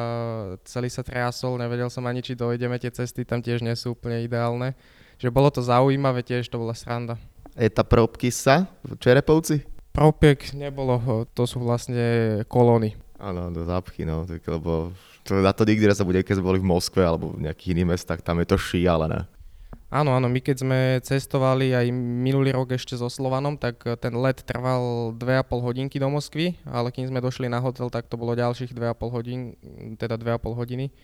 celý 0.65 0.89
sa 0.89 1.05
triasol, 1.05 1.61
nevedel 1.61 1.87
som 1.93 2.03
ani, 2.09 2.25
či 2.25 2.33
dojdeme, 2.33 2.81
tie 2.81 2.89
cesty 2.89 3.21
tam 3.21 3.39
tiež 3.39 3.61
nie 3.61 3.77
sú 3.77 3.93
úplne 3.93 4.25
ideálne. 4.25 4.73
Čiže 5.21 5.31
bolo 5.31 5.53
to 5.53 5.61
zaujímavé, 5.61 6.25
tiež 6.25 6.49
to 6.49 6.57
bola 6.57 6.73
sranda. 6.73 7.15
Je 7.53 7.69
tá 7.69 7.85
probky 7.85 8.33
sa 8.33 8.65
v 8.81 8.97
Čerepovci? 8.97 9.69
Propiek 9.93 10.57
nebolo, 10.57 11.27
to 11.37 11.45
sú 11.45 11.61
vlastne 11.61 12.41
kolóny. 12.49 12.97
Áno, 13.21 13.53
do 13.53 13.61
zápchy, 13.61 14.01
no, 14.01 14.25
tak, 14.25 14.41
lebo 14.49 14.89
to, 15.27 15.41
na 15.41 15.53
to 15.53 15.65
nikdy 15.65 15.85
bude, 15.85 16.21
keď 16.25 16.41
sme 16.41 16.49
boli 16.49 16.59
v 16.61 16.69
Moskve 16.71 17.01
alebo 17.05 17.33
v 17.35 17.45
nejakých 17.49 17.77
iných 17.77 17.89
mestách, 17.93 18.21
tam 18.25 18.41
je 18.41 18.47
to 18.49 18.57
šialené. 18.57 19.29
Áno, 19.91 20.15
áno, 20.15 20.31
my 20.31 20.39
keď 20.39 20.63
sme 20.63 20.79
cestovali 21.03 21.75
aj 21.75 21.91
minulý 21.95 22.55
rok 22.55 22.71
ešte 22.71 22.95
so 22.95 23.11
Slovanom, 23.11 23.59
tak 23.59 23.83
ten 23.99 24.15
let 24.15 24.39
trval 24.47 25.11
2,5 25.19 25.67
hodinky 25.67 25.99
do 25.99 26.07
Moskvy, 26.07 26.55
ale 26.63 26.95
keď 26.95 27.11
sme 27.11 27.19
došli 27.19 27.51
na 27.51 27.59
hotel, 27.59 27.91
tak 27.91 28.07
to 28.07 28.15
bolo 28.15 28.31
ďalších 28.31 28.71
2,5 28.71 29.11
hodín, 29.11 29.59
teda 29.99 30.15
2,5 30.15 30.55
hodiny. 30.55 30.95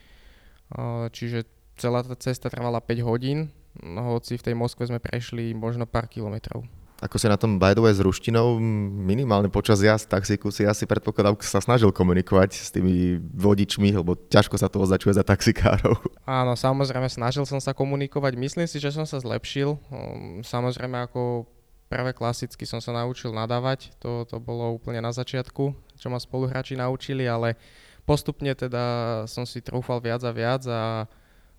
Čiže 1.11 1.43
celá 1.75 1.99
tá 1.99 2.15
cesta 2.15 2.47
trvala 2.47 2.79
5 2.79 3.03
hodín, 3.03 3.51
hoci 3.83 4.39
v 4.39 4.45
tej 4.47 4.55
Moskve 4.55 4.87
sme 4.87 5.03
prešli 5.03 5.51
možno 5.51 5.83
pár 5.83 6.07
kilometrov. 6.07 6.63
Ako 6.97 7.21
si 7.21 7.29
na 7.29 7.37
tom 7.37 7.61
by 7.61 7.77
the 7.77 7.81
way 7.85 7.93
s 7.93 8.01
ruštinou, 8.01 8.57
minimálne 9.05 9.53
počas 9.53 9.85
jazd 9.85 10.09
taxíku 10.09 10.49
si 10.49 10.65
asi 10.65 10.89
predpokladám, 10.89 11.37
sa 11.45 11.61
snažil 11.61 11.93
komunikovať 11.93 12.57
s 12.57 12.73
tými 12.73 13.21
vodičmi, 13.21 13.93
lebo 13.93 14.17
ťažko 14.17 14.57
sa 14.57 14.65
to 14.65 14.81
označuje 14.81 15.13
za 15.13 15.21
taxikárov. 15.21 15.93
Áno, 16.25 16.57
samozrejme 16.57 17.05
snažil 17.05 17.45
som 17.45 17.61
sa 17.61 17.77
komunikovať, 17.77 18.33
myslím 18.41 18.65
si, 18.65 18.81
že 18.81 18.89
som 18.89 19.05
sa 19.05 19.21
zlepšil. 19.21 19.77
Hm, 19.93 20.41
samozrejme 20.41 21.05
ako 21.05 21.45
prvé 21.85 22.17
klasicky 22.17 22.65
som 22.65 22.81
sa 22.81 22.89
naučil 22.97 23.29
nadávať, 23.29 23.93
to, 24.01 24.25
to 24.25 24.41
bolo 24.41 24.73
úplne 24.73 24.97
na 24.97 25.13
začiatku, 25.13 25.77
čo 26.01 26.07
ma 26.09 26.17
spoluhráči 26.17 26.73
naučili, 26.73 27.29
ale 27.29 27.61
postupne 28.09 28.57
teda 28.57 29.23
som 29.29 29.45
si 29.45 29.61
trúfal 29.61 30.01
viac 30.01 30.25
a 30.25 30.33
viac 30.33 30.65
a 30.65 31.05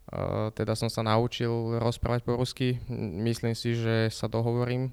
Uh, 0.09 0.49
teda 0.57 0.73
som 0.73 0.89
sa 0.89 1.05
naučil 1.05 1.53
rozprávať 1.77 2.25
po 2.25 2.41
rusky. 2.41 2.81
Myslím 3.21 3.53
si, 3.53 3.77
že 3.77 4.09
sa 4.09 4.25
dohovorím 4.25 4.89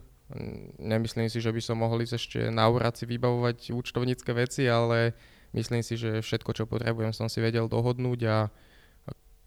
Nemyslím 0.82 1.30
si, 1.30 1.38
že 1.38 1.54
by 1.54 1.62
som 1.62 1.78
mohol 1.78 2.02
ísť 2.02 2.16
ešte 2.18 2.40
na 2.50 2.66
úrad 2.66 2.98
si 2.98 3.06
vybavovať 3.06 3.70
účtovnícke 3.70 4.34
veci, 4.34 4.66
ale 4.66 5.14
myslím 5.54 5.86
si, 5.86 6.02
že 6.02 6.26
všetko, 6.26 6.52
čo 6.58 6.64
potrebujem, 6.66 7.14
som 7.14 7.30
si 7.30 7.38
vedel 7.46 7.70
dohodnúť 7.70 8.20
a 8.26 8.38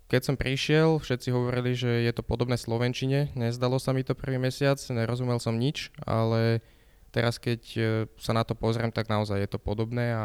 keď 0.08 0.22
som 0.24 0.40
prišiel, 0.40 1.02
všetci 1.02 1.28
hovorili, 1.34 1.76
že 1.76 2.08
je 2.08 2.12
to 2.16 2.24
podobné 2.24 2.56
Slovenčine. 2.56 3.28
Nezdalo 3.36 3.76
sa 3.76 3.92
mi 3.92 4.00
to 4.00 4.16
prvý 4.16 4.40
mesiac, 4.40 4.80
nerozumel 4.88 5.36
som 5.36 5.60
nič, 5.60 5.92
ale 6.08 6.64
teraz 7.12 7.36
keď 7.36 7.60
e, 7.76 7.80
sa 8.16 8.32
na 8.32 8.40
to 8.40 8.56
pozriem, 8.56 8.88
tak 8.88 9.12
naozaj 9.12 9.36
je 9.36 9.50
to 9.52 9.60
podobné 9.60 10.16
a 10.16 10.24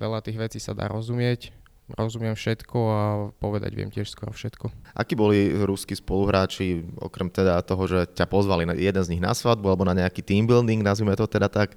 veľa 0.00 0.24
tých 0.24 0.40
vecí 0.40 0.56
sa 0.56 0.72
dá 0.72 0.88
rozumieť 0.88 1.52
rozumiem 1.96 2.34
všetko 2.36 2.78
a 2.90 3.00
povedať 3.38 3.70
viem 3.74 3.90
tiež 3.90 4.10
skoro 4.10 4.30
všetko. 4.34 4.70
Akí 4.94 5.14
boli 5.14 5.50
ruskí 5.52 5.94
spoluhráči, 5.94 6.86
okrem 6.98 7.30
teda 7.30 7.62
toho, 7.62 7.86
že 7.86 7.98
ťa 8.12 8.26
pozvali 8.26 8.66
jeden 8.78 9.02
z 9.02 9.10
nich 9.14 9.22
na 9.22 9.34
svadbu 9.34 9.66
alebo 9.70 9.84
na 9.86 9.94
nejaký 9.94 10.22
team 10.22 10.44
building, 10.46 10.82
nazvime 10.82 11.16
to 11.16 11.26
teda 11.26 11.50
tak, 11.50 11.74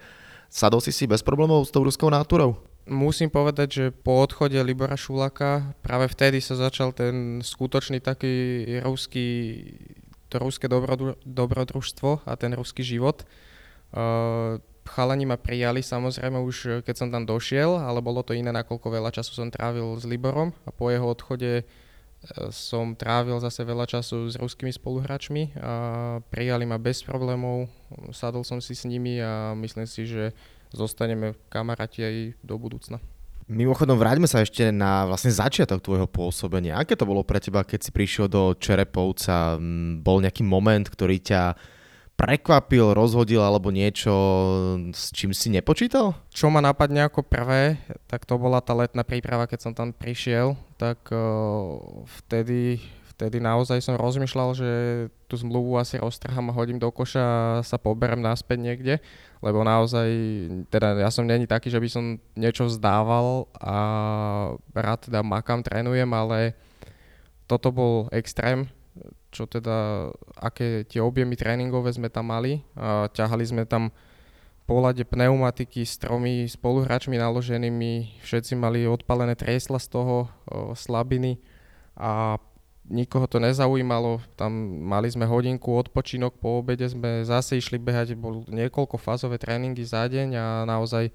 sadol 0.52 0.82
si 0.82 0.93
si 0.93 1.10
bez 1.10 1.26
problémov 1.26 1.65
s 1.65 1.73
tou 1.73 1.82
ruskou 1.82 2.10
náturou? 2.13 2.58
Musím 2.84 3.32
povedať, 3.32 3.67
že 3.71 3.86
po 3.95 4.19
odchode 4.19 4.60
Libora 4.60 4.99
Šulaka 4.99 5.71
práve 5.80 6.12
vtedy 6.12 6.43
sa 6.43 6.60
začal 6.60 6.91
ten 6.91 7.39
skutočný 7.39 8.04
taký 8.04 8.67
ruský, 8.84 9.28
to 10.28 10.36
ruské 10.43 10.67
dobrodružstvo 11.23 12.28
a 12.28 12.34
ten 12.36 12.52
ruský 12.52 12.84
život. 12.84 13.23
Uh, 13.93 14.60
chalani 14.84 15.26
ma 15.26 15.39
prijali 15.39 15.80
samozrejme 15.80 16.38
už 16.39 16.58
eh, 16.67 16.72
keď 16.84 16.96
som 16.96 17.10
tam 17.10 17.24
došiel, 17.24 17.80
ale 17.80 18.04
bolo 18.04 18.22
to 18.22 18.36
iné, 18.36 18.52
nakoľko 18.52 18.88
veľa 18.91 19.12
času 19.15 19.32
som 19.34 19.50
trávil 19.50 19.96
s 19.98 20.04
Liborom 20.08 20.52
a 20.67 20.69
po 20.72 20.91
jeho 20.91 21.08
odchode 21.08 21.63
eh, 21.63 21.65
som 22.52 22.93
trávil 22.93 23.39
zase 23.39 23.63
veľa 23.63 23.88
času 23.88 24.30
s 24.32 24.36
ruskými 24.38 24.72
spoluhráčmi 24.72 25.58
a 25.60 25.74
prijali 26.28 26.67
ma 26.67 26.78
bez 26.78 27.02
problémov, 27.04 27.72
sadol 28.12 28.43
som 28.43 28.60
si 28.60 28.76
s 28.76 28.84
nimi 28.84 29.19
a 29.24 29.56
myslím 29.58 29.88
si, 29.88 30.08
že 30.08 30.36
zostaneme 30.74 31.38
kamaráti 31.54 32.02
aj 32.02 32.15
do 32.41 32.58
budúcna. 32.58 32.98
Mimochodom, 33.43 34.00
vráťme 34.00 34.24
sa 34.24 34.39
ešte 34.39 34.72
na 34.72 35.04
vlastne 35.04 35.28
začiatok 35.28 35.84
tvojho 35.84 36.08
pôsobenia. 36.08 36.80
Aké 36.80 36.96
to 36.96 37.04
bolo 37.04 37.28
pre 37.28 37.43
teba, 37.43 37.67
keď 37.67 37.80
si 37.84 37.91
prišiel 37.91 38.32
do 38.32 38.56
Čerepovca? 38.56 39.60
Bol 40.00 40.24
nejaký 40.24 40.48
moment, 40.48 40.88
ktorý 40.88 41.19
ťa 41.19 41.52
prekvapil, 42.23 42.95
rozhodil 42.95 43.43
alebo 43.43 43.67
niečo, 43.67 44.13
s 44.95 45.12
čím 45.12 45.36
si 45.36 45.51
nepočítal? 45.51 46.15
Čo 46.31 46.47
ma 46.47 46.63
napadne 46.63 47.03
ako 47.03 47.19
prvé, 47.27 47.75
tak 48.07 48.23
to 48.23 48.39
bola 48.39 48.63
tá 48.63 48.71
letná 48.71 49.03
príprava, 49.03 49.43
keď 49.43 49.59
som 49.59 49.73
tam 49.75 49.91
prišiel, 49.91 50.55
tak 50.79 51.03
uh, 51.12 51.77
vtedy, 52.23 52.79
vtedy 53.12 53.43
naozaj 53.43 53.83
som 53.83 53.99
rozmýšľal, 53.99 54.49
že 54.55 54.71
tú 55.27 55.36
zmluvu 55.36 55.75
asi 55.75 55.99
roztrhám 55.99 56.47
a 56.47 56.55
hodím 56.55 56.79
do 56.79 56.88
koša 56.88 57.19
a 57.19 57.65
sa 57.65 57.75
poberem 57.75 58.23
naspäť 58.23 58.59
niekde, 58.63 58.93
lebo 59.43 59.59
naozaj, 59.67 60.07
teda 60.71 61.03
ja 61.03 61.12
som 61.12 61.27
není 61.27 61.43
taký, 61.43 61.67
že 61.67 61.83
by 61.83 61.89
som 61.91 62.23
niečo 62.39 62.71
vzdával 62.71 63.51
a 63.59 63.75
rád 64.71 65.12
teda 65.12 65.19
makám, 65.19 65.59
trénujem, 65.59 66.07
ale 66.07 66.55
toto 67.51 67.75
bol 67.75 68.07
extrém, 68.15 68.71
čo 69.34 69.50
teda, 69.50 70.10
aké 70.38 70.86
tie 70.86 71.02
objemy 71.02 71.34
tréningové 71.34 71.89
sme 71.89 72.13
tam 72.13 72.30
mali. 72.30 72.62
A 72.78 73.10
ťahali 73.10 73.41
sme 73.41 73.65
tam 73.65 73.89
pohľade 74.63 75.04
pneumatiky 75.04 75.84
s 75.84 76.00
tromi 76.00 76.48
spoluhráčmi 76.48 77.19
naloženými, 77.19 78.24
všetci 78.24 78.56
mali 78.56 78.88
odpalené 78.88 79.36
triesla 79.36 79.76
z 79.82 79.88
toho, 79.91 80.32
o, 80.48 80.72
slabiny. 80.72 81.41
A 82.00 82.39
nikoho 82.88 83.28
to 83.28 83.43
nezaujímalo, 83.43 84.24
tam 84.39 84.56
mali 84.88 85.12
sme 85.12 85.28
hodinku 85.28 85.76
odpočinok, 85.76 86.39
po 86.39 86.63
obede 86.63 86.88
sme 86.88 87.28
zase 87.28 87.60
išli 87.60 87.76
behať, 87.76 88.15
bol 88.15 88.48
niekoľko 88.48 88.96
fázové 88.96 89.36
tréningy 89.36 89.84
za 89.84 90.08
deň 90.08 90.30
a 90.36 90.46
naozaj 90.63 91.12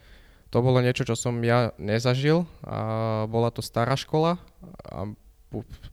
to 0.49 0.65
bolo 0.65 0.81
niečo, 0.81 1.05
čo 1.05 1.13
som 1.13 1.37
ja 1.45 1.77
nezažil. 1.77 2.49
A 2.65 3.25
bola 3.29 3.53
to 3.53 3.61
stará 3.61 3.93
škola. 4.01 4.41
A 4.89 5.13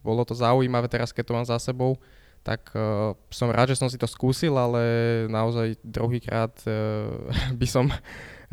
bolo 0.04 0.22
to 0.28 0.36
zaujímavé 0.36 0.88
teraz, 0.92 1.16
keď 1.16 1.24
to 1.26 1.36
mám 1.36 1.48
za 1.48 1.58
sebou, 1.60 1.96
tak 2.46 2.70
uh, 2.78 3.18
som 3.34 3.50
rád, 3.50 3.74
že 3.74 3.82
som 3.82 3.90
si 3.90 3.98
to 3.98 4.06
skúsil, 4.06 4.54
ale 4.54 4.82
naozaj 5.34 5.82
druhýkrát 5.82 6.54
uh, 6.70 7.10
by 7.60 7.68
som 7.68 7.90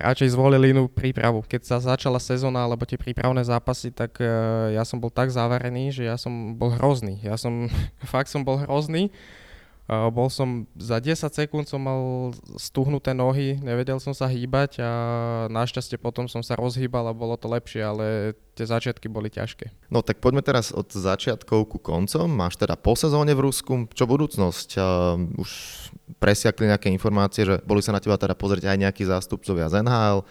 radšej 0.01 0.33
zvolil 0.33 0.65
inú 0.65 0.89
prípravu. 0.89 1.45
Keď 1.45 1.63
sa 1.69 1.77
začala 1.77 2.17
sezóna 2.17 2.65
alebo 2.65 2.89
tie 2.89 2.97
prípravné 2.97 3.45
zápasy, 3.45 3.93
tak 3.93 4.17
uh, 4.17 4.73
ja 4.73 4.81
som 4.89 4.97
bol 4.97 5.13
tak 5.13 5.29
zavarený, 5.29 5.93
že 5.93 6.09
ja 6.09 6.17
som 6.17 6.57
bol 6.57 6.73
hrozný. 6.73 7.21
Ja 7.21 7.37
som, 7.37 7.69
fakt 8.13 8.33
som 8.33 8.43
bol 8.43 8.65
hrozný 8.65 9.13
bol 9.91 10.31
som, 10.31 10.65
za 10.79 11.03
10 11.03 11.19
sekúnd 11.27 11.67
som 11.67 11.83
mal 11.83 12.31
stuhnuté 12.55 13.13
nohy, 13.13 13.59
nevedel 13.59 13.99
som 13.99 14.15
sa 14.15 14.31
hýbať 14.31 14.79
a 14.79 14.91
našťastie 15.51 15.99
potom 15.99 16.31
som 16.31 16.41
sa 16.41 16.55
rozhýbal 16.55 17.11
a 17.11 17.17
bolo 17.17 17.35
to 17.35 17.51
lepšie, 17.51 17.83
ale 17.83 18.33
tie 18.55 18.63
začiatky 18.63 19.11
boli 19.11 19.27
ťažké. 19.29 19.91
No 19.91 20.01
tak 20.01 20.23
poďme 20.23 20.41
teraz 20.41 20.71
od 20.71 20.87
začiatkov 20.87 21.67
ku 21.67 21.79
koncom. 21.83 22.31
Máš 22.31 22.63
teda 22.63 22.79
po 22.79 22.95
sezóne 22.95 23.35
v 23.35 23.43
Rusku, 23.51 23.91
čo 23.91 24.07
budúcnosť? 24.07 24.79
Už 25.37 25.51
presiakli 26.23 26.71
nejaké 26.71 26.87
informácie, 26.89 27.43
že 27.43 27.59
boli 27.67 27.83
sa 27.83 27.91
na 27.91 27.99
teba 27.99 28.15
teda 28.15 28.39
pozrieť 28.39 28.71
aj 28.71 28.79
nejakí 28.87 29.03
zástupcovia 29.03 29.67
z 29.67 29.83
NHL, 29.83 30.23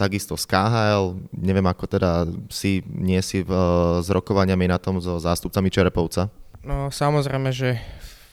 takisto 0.00 0.34
z 0.40 0.44
KHL. 0.48 1.20
Neviem, 1.36 1.66
ako 1.68 1.84
teda 1.86 2.24
si, 2.48 2.80
nie 2.88 3.20
si 3.20 3.44
uh, 3.44 4.00
s 4.00 4.08
rokovaniami 4.08 4.64
na 4.68 4.80
tom 4.80 4.98
so 4.98 5.20
zástupcami 5.20 5.68
Čerepovca. 5.68 6.32
No 6.62 6.94
samozrejme, 6.94 7.50
že 7.50 7.82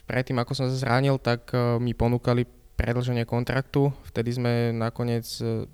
predtým, 0.10 0.42
ako 0.42 0.58
som 0.58 0.66
sa 0.66 0.74
zranil, 0.74 1.22
tak 1.22 1.54
e, 1.54 1.78
mi 1.78 1.94
ponúkali 1.94 2.50
predlženie 2.74 3.30
kontraktu. 3.30 3.94
Vtedy 4.10 4.34
sme 4.34 4.52
nakoniec 4.74 5.30
e, 5.38 5.70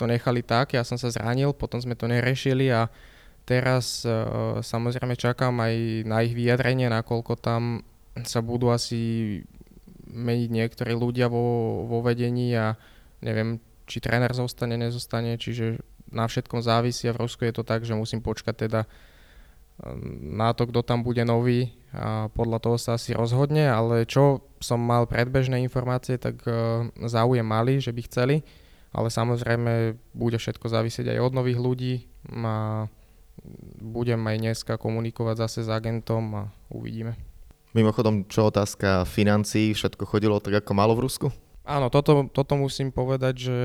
to 0.00 0.04
nechali 0.08 0.40
tak, 0.40 0.72
ja 0.72 0.80
som 0.80 0.96
sa 0.96 1.12
zranil, 1.12 1.52
potom 1.52 1.76
sme 1.76 1.92
to 1.92 2.08
nerešili 2.08 2.72
a 2.72 2.88
teraz 3.44 4.08
e, 4.08 4.10
samozrejme 4.64 5.12
čakám 5.20 5.52
aj 5.60 5.74
na 6.08 6.24
ich 6.24 6.32
vyjadrenie, 6.32 6.88
nakoľko 6.88 7.36
tam 7.36 7.84
sa 8.24 8.40
budú 8.40 8.72
asi 8.72 9.44
meniť 10.08 10.48
niektorí 10.48 10.96
ľudia 10.96 11.28
vo, 11.28 11.84
vo 11.84 12.00
vedení 12.00 12.56
a 12.56 12.80
neviem, 13.20 13.60
či 13.84 14.00
tréner 14.00 14.32
zostane, 14.32 14.80
nezostane, 14.80 15.36
čiže 15.36 15.84
na 16.08 16.24
všetkom 16.24 16.64
závisí 16.64 17.10
a 17.10 17.14
v 17.14 17.20
Rusku 17.26 17.44
je 17.44 17.52
to 17.52 17.66
tak, 17.66 17.84
že 17.84 17.92
musím 17.92 18.24
počkať 18.24 18.54
teda 18.66 18.80
na 20.20 20.56
to, 20.56 20.64
kto 20.68 20.80
tam 20.80 21.04
bude 21.04 21.20
nový 21.28 21.76
a 21.92 22.32
podľa 22.32 22.58
toho 22.60 22.76
sa 22.80 22.96
asi 22.96 23.12
rozhodne, 23.12 23.68
ale 23.68 24.08
čo 24.08 24.44
som 24.60 24.80
mal 24.80 25.04
predbežné 25.04 25.60
informácie, 25.64 26.16
tak 26.16 26.40
e, 26.48 26.52
záujem 27.08 27.44
mali, 27.44 27.80
že 27.80 27.92
by 27.92 28.00
chceli, 28.08 28.36
ale 28.92 29.12
samozrejme 29.12 29.96
bude 30.16 30.40
všetko 30.40 30.66
závisieť 30.68 31.12
aj 31.12 31.18
od 31.20 31.32
nových 31.36 31.60
ľudí 31.60 31.94
a 32.44 32.88
budem 33.80 34.20
aj 34.20 34.36
dneska 34.40 34.72
komunikovať 34.80 35.44
zase 35.44 35.58
s 35.64 35.70
agentom 35.72 36.24
a 36.32 36.42
uvidíme. 36.72 37.16
Mimochodom, 37.76 38.24
čo 38.24 38.48
otázka 38.48 39.04
financií, 39.04 39.76
všetko 39.76 40.08
chodilo 40.08 40.40
tak 40.40 40.64
ako 40.64 40.72
malo 40.72 40.96
v 40.96 41.04
Rusku? 41.04 41.28
Áno, 41.66 41.92
toto, 41.92 42.24
toto 42.32 42.56
musím 42.56 42.88
povedať, 42.88 43.50
že 43.50 43.58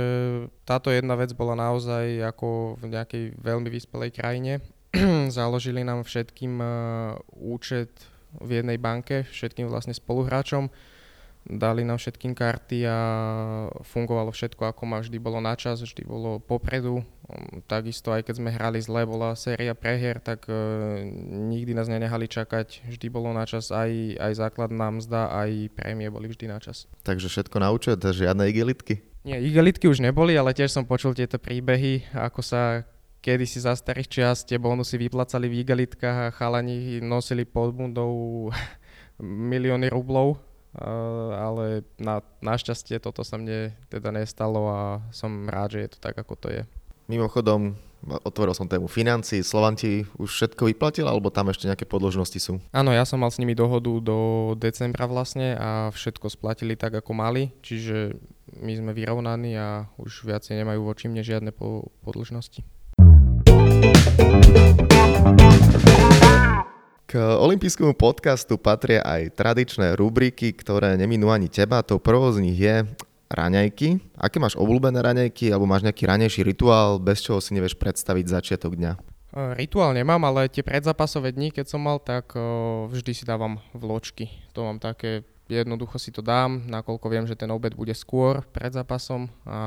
táto 0.67 0.91
jedna 0.91 1.15
vec 1.15 1.31
bola 1.31 1.55
naozaj 1.55 2.19
ako 2.35 2.75
v 2.81 2.91
nejakej 2.91 3.23
veľmi 3.39 3.69
vyspelej 3.71 4.11
krajine 4.11 4.59
založili 5.31 5.83
nám 5.87 6.03
všetkým 6.03 6.53
uh, 6.59 6.67
účet 7.31 7.91
v 8.39 8.63
jednej 8.63 8.79
banke, 8.79 9.27
všetkým 9.27 9.67
vlastne 9.67 9.95
spoluhráčom. 9.95 10.71
Dali 11.41 11.81
nám 11.81 11.97
všetkým 11.97 12.37
karty 12.37 12.85
a 12.85 12.97
fungovalo 13.81 14.29
všetko 14.29 14.61
ako 14.61 14.83
má, 14.85 15.01
vždy 15.01 15.17
bolo 15.17 15.41
na 15.41 15.57
čas, 15.57 15.81
vždy 15.81 16.05
bolo 16.05 16.37
popredu. 16.37 17.01
Um, 17.25 17.65
takisto 17.65 18.13
aj 18.13 18.29
keď 18.29 18.35
sme 18.37 18.53
hrali 18.53 18.77
zle, 18.77 19.09
bola 19.09 19.33
séria 19.33 19.73
prehier, 19.73 20.21
tak 20.21 20.45
uh, 20.45 21.01
nikdy 21.49 21.73
nás 21.73 21.89
nenehali 21.89 22.29
čakať, 22.29 22.85
vždy 22.85 23.07
bolo 23.09 23.33
na 23.33 23.49
čas, 23.49 23.73
aj, 23.73 24.21
aj 24.21 24.31
základná 24.37 24.93
mzda, 25.01 25.33
aj 25.33 25.73
prémie 25.73 26.13
boli 26.13 26.29
vždy 26.29 26.45
na 26.45 26.61
čas. 26.61 26.85
Takže 27.01 27.25
všetko 27.31 27.57
na 27.57 27.73
účet, 27.73 27.97
žiadne 27.97 28.45
igelitky? 28.51 29.01
Nie, 29.21 29.41
igelitky 29.41 29.89
už 29.89 30.01
neboli, 30.01 30.37
ale 30.37 30.53
tiež 30.53 30.73
som 30.73 30.85
počul 30.85 31.17
tieto 31.17 31.41
príbehy, 31.41 32.09
ako 32.13 32.41
sa 32.41 32.85
kedy 33.21 33.45
si 33.45 33.61
za 33.61 33.77
starých 33.77 34.09
čias 34.09 34.43
tie 34.43 34.57
bonusy 34.57 34.97
vyplacali 34.97 35.45
v 35.45 35.61
igelitkách 35.61 36.17
a 36.27 36.33
chalani 36.33 36.99
nosili 36.99 37.45
pod 37.45 37.77
bundou 37.77 38.49
milióny 39.21 39.87
rublov, 39.93 40.41
ale 41.37 41.85
na, 42.01 42.25
našťastie 42.41 42.97
toto 42.97 43.21
sa 43.21 43.37
mne 43.37 43.77
teda 43.93 44.09
nestalo 44.09 44.67
a 44.67 44.81
som 45.13 45.45
rád, 45.45 45.77
že 45.77 45.79
je 45.85 45.89
to 45.93 45.97
tak, 46.01 46.17
ako 46.17 46.33
to 46.35 46.47
je. 46.49 46.61
Mimochodom, 47.11 47.75
otvoril 48.23 48.55
som 48.55 48.71
tému 48.71 48.87
financí, 48.87 49.43
Slovan 49.43 49.75
ti 49.75 50.07
už 50.15 50.31
všetko 50.31 50.71
vyplatil, 50.71 51.05
alebo 51.05 51.27
tam 51.27 51.51
ešte 51.51 51.67
nejaké 51.67 51.83
podložnosti 51.83 52.39
sú? 52.39 52.63
Áno, 52.71 52.95
ja 52.95 53.03
som 53.03 53.19
mal 53.19 53.29
s 53.29 53.37
nimi 53.37 53.51
dohodu 53.51 53.91
do 53.99 54.51
decembra 54.55 55.05
vlastne 55.11 55.59
a 55.59 55.91
všetko 55.91 56.31
splatili 56.31 56.79
tak, 56.79 56.95
ako 57.03 57.11
mali, 57.11 57.51
čiže 57.59 58.15
my 58.63 58.73
sme 58.79 58.91
vyrovnaní 58.95 59.59
a 59.59 59.91
už 59.99 60.23
viacej 60.23 60.63
nemajú 60.63 60.87
voči 60.87 61.11
mne 61.11 61.19
žiadne 61.19 61.51
podložnosti. 62.01 62.63
K 67.11 67.19
olympijskému 67.19 67.91
podcastu 67.99 68.55
patria 68.55 69.03
aj 69.03 69.35
tradičné 69.35 69.99
rubriky, 69.99 70.55
ktoré 70.55 70.95
neminú 70.95 71.27
ani 71.27 71.51
teba. 71.51 71.83
To 71.83 71.99
prvou 71.99 72.31
z 72.31 72.39
nich 72.39 72.55
je 72.55 72.87
raňajky. 73.27 74.15
Aké 74.15 74.39
máš 74.39 74.55
obľúbené 74.55 75.03
raňajky 75.03 75.51
alebo 75.51 75.67
máš 75.67 75.83
nejaký 75.83 76.07
ranejší 76.07 76.47
rituál, 76.47 77.03
bez 77.03 77.19
čoho 77.19 77.43
si 77.43 77.51
nevieš 77.51 77.75
predstaviť 77.75 78.25
začiatok 78.31 78.79
dňa? 78.79 78.95
Rituál 79.59 79.95
nemám, 79.95 80.23
ale 80.27 80.51
tie 80.51 80.63
predzápasové 80.63 81.35
dni, 81.35 81.51
keď 81.51 81.67
som 81.67 81.83
mal, 81.83 81.99
tak 81.99 82.35
vždy 82.91 83.11
si 83.11 83.23
dávam 83.27 83.59
vločky. 83.71 84.27
To 84.55 84.67
mám 84.67 84.79
také, 84.79 85.27
jednoducho 85.51 85.99
si 85.99 86.11
to 86.15 86.19
dám, 86.23 86.63
nakoľko 86.67 87.07
viem, 87.11 87.27
že 87.27 87.39
ten 87.39 87.51
obed 87.51 87.75
bude 87.75 87.95
skôr 87.95 88.43
pred 88.55 88.71
zápasom 88.75 89.31
a 89.47 89.59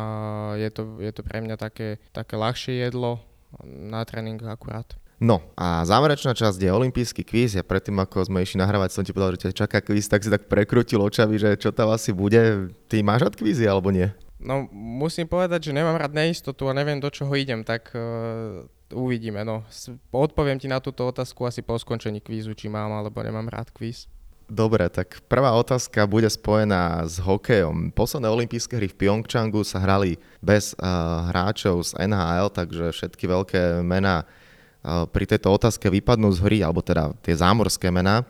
je 0.61 0.69
to, 0.69 1.01
je 1.01 1.13
to 1.13 1.21
pre 1.25 1.45
mňa 1.45 1.57
také, 1.61 1.97
také 2.13 2.37
ľahšie 2.37 2.89
jedlo, 2.89 3.25
na 3.63 4.03
tréning 4.03 4.41
akurát. 4.43 4.89
No 5.23 5.39
a 5.55 5.87
záverečná 5.87 6.35
časť 6.35 6.59
je 6.59 6.75
olimpijský 6.75 7.23
kvíz. 7.23 7.55
Ja 7.55 7.63
predtým, 7.63 7.95
ako 8.03 8.27
sme 8.27 8.43
išli 8.43 8.59
nahrávať, 8.59 8.99
som 8.99 9.07
ti 9.07 9.15
povedal, 9.15 9.39
že 9.39 9.49
ťa 9.49 9.67
čaká 9.67 9.79
kvíz, 9.79 10.11
tak 10.11 10.27
si 10.27 10.31
tak 10.31 10.51
prekrutil 10.51 10.99
očami, 10.99 11.39
že 11.39 11.55
čo 11.55 11.71
tam 11.71 11.95
asi 11.95 12.11
bude. 12.11 12.69
Ty 12.91 13.01
máš 13.07 13.31
rád 13.31 13.35
kvízy 13.39 13.65
alebo 13.65 13.95
nie? 13.95 14.11
No 14.43 14.67
musím 14.75 15.31
povedať, 15.31 15.71
že 15.71 15.77
nemám 15.77 15.97
rád 15.97 16.13
neistotu 16.13 16.69
a 16.69 16.77
neviem, 16.77 17.01
do 17.01 17.09
čoho 17.09 17.33
idem, 17.33 17.65
tak 17.65 17.95
uh, 17.95 18.67
uvidíme. 18.93 19.47
No. 19.47 19.65
Odpoviem 20.13 20.59
ti 20.59 20.69
na 20.69 20.83
túto 20.83 21.07
otázku 21.07 21.47
asi 21.49 21.63
po 21.65 21.79
skončení 21.79 22.21
kvízu, 22.21 22.53
či 22.53 22.69
mám 22.69 22.93
alebo 22.93 23.23
nemám 23.25 23.49
rád 23.49 23.71
kvíz. 23.71 24.11
Dobre, 24.45 24.93
tak 24.93 25.25
prvá 25.25 25.57
otázka 25.57 26.05
bude 26.05 26.29
spojená 26.29 27.09
s 27.09 27.17
hokejom. 27.17 27.89
Posledné 27.97 28.29
olympijské 28.29 28.77
hry 28.77 28.93
v 28.93 28.99
Pyeongchangu 29.01 29.65
sa 29.65 29.81
hrali 29.81 30.21
bez 30.45 30.77
uh, 30.77 31.33
hráčov 31.33 31.81
z 31.81 31.97
NHL, 32.05 32.53
takže 32.53 32.93
všetky 32.93 33.25
veľké 33.25 33.81
mená 33.81 34.29
uh, 34.29 35.09
pri 35.09 35.25
tejto 35.25 35.49
otázke 35.49 35.89
vypadnú 35.89 36.29
z 36.37 36.45
hry, 36.45 36.59
alebo 36.61 36.85
teda 36.85 37.17
tie 37.25 37.33
zámorské 37.33 37.89
mená. 37.89 38.21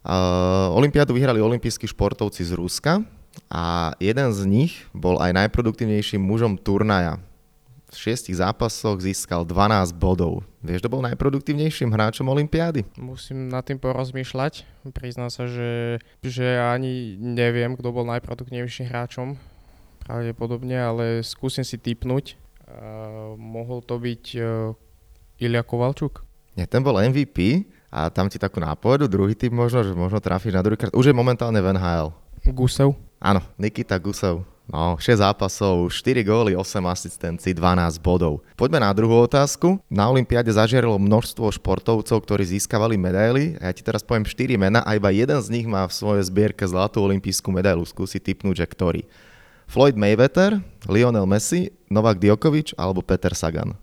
Uh, 0.00 0.72
Olympiádu 0.72 1.12
vyhrali 1.12 1.44
olympijskí 1.44 1.84
športovci 1.84 2.40
z 2.40 2.56
Ruska 2.56 3.04
a 3.52 3.92
jeden 4.00 4.32
z 4.32 4.40
nich 4.48 4.88
bol 4.96 5.20
aj 5.20 5.36
najproduktívnejším 5.36 6.22
mužom 6.22 6.56
turnaja 6.56 7.20
v 7.86 7.96
šiestich 7.96 8.36
zápasoch 8.36 8.98
získal 8.98 9.46
12 9.46 9.94
bodov. 9.94 10.42
Vieš, 10.60 10.82
kto 10.82 10.90
bol 10.90 11.02
najproduktívnejším 11.06 11.94
hráčom 11.94 12.26
Olympiády? 12.26 12.82
Musím 12.98 13.46
nad 13.46 13.62
tým 13.62 13.78
porozmýšľať. 13.78 14.66
Priznám 14.90 15.30
sa, 15.30 15.46
že, 15.46 16.02
že 16.26 16.58
ani 16.58 17.14
neviem, 17.14 17.78
kto 17.78 17.94
bol 17.94 18.02
najproduktívnejším 18.10 18.90
hráčom. 18.90 19.38
Pravdepodobne, 20.02 20.74
ale 20.74 21.04
skúsim 21.22 21.62
si 21.62 21.78
typnúť. 21.78 22.34
Uh, 22.66 23.38
mohol 23.38 23.78
to 23.86 24.02
byť 24.02 24.24
uh, 24.42 24.74
Ilia 25.38 25.62
Kovalčuk? 25.62 26.26
Nie, 26.58 26.66
ten 26.66 26.82
bol 26.82 26.98
MVP 26.98 27.68
a 27.94 28.10
tam 28.10 28.26
ti 28.26 28.42
takú 28.42 28.58
nápovedu, 28.58 29.06
druhý 29.06 29.38
typ 29.38 29.54
možno, 29.54 29.86
že 29.86 29.94
možno 29.94 30.18
trafíš 30.18 30.58
na 30.58 30.64
druhýkrát. 30.66 30.90
Už 30.90 31.12
je 31.12 31.14
momentálne 31.14 31.62
v 31.62 31.70
NHL. 31.78 32.10
Gusev? 32.50 32.98
Áno, 33.22 33.42
Nikita 33.58 34.02
Gusev. 34.02 34.55
No, 34.66 34.98
6 34.98 35.22
zápasov, 35.22 35.94
4 35.94 36.26
góly, 36.26 36.58
8 36.58 36.82
asistencií, 36.90 37.54
12 37.54 38.02
bodov. 38.02 38.42
Poďme 38.58 38.82
na 38.82 38.90
druhú 38.90 39.14
otázku. 39.22 39.78
Na 39.86 40.10
Olympiáde 40.10 40.50
zažiarilo 40.50 40.98
množstvo 40.98 41.54
športovcov, 41.54 42.18
ktorí 42.26 42.42
získavali 42.42 42.98
medaily. 42.98 43.54
Ja 43.62 43.70
ti 43.70 43.86
teraz 43.86 44.02
poviem 44.02 44.26
4 44.26 44.58
mena 44.58 44.82
a 44.82 44.98
iba 44.98 45.14
jeden 45.14 45.38
z 45.38 45.48
nich 45.54 45.70
má 45.70 45.86
v 45.86 45.94
svojej 45.94 46.26
zbierke 46.26 46.66
zlatú 46.66 46.98
olympijskú 46.98 47.54
medailu. 47.54 47.86
Skúsi 47.86 48.18
typnúť, 48.18 48.62
že 48.62 48.66
ktorý. 48.66 49.02
Floyd 49.70 49.94
Mayweather, 49.94 50.58
Lionel 50.90 51.30
Messi, 51.30 51.70
Novak 51.86 52.18
Djokovic 52.18 52.74
alebo 52.74 53.06
Peter 53.06 53.38
Sagan? 53.38 53.78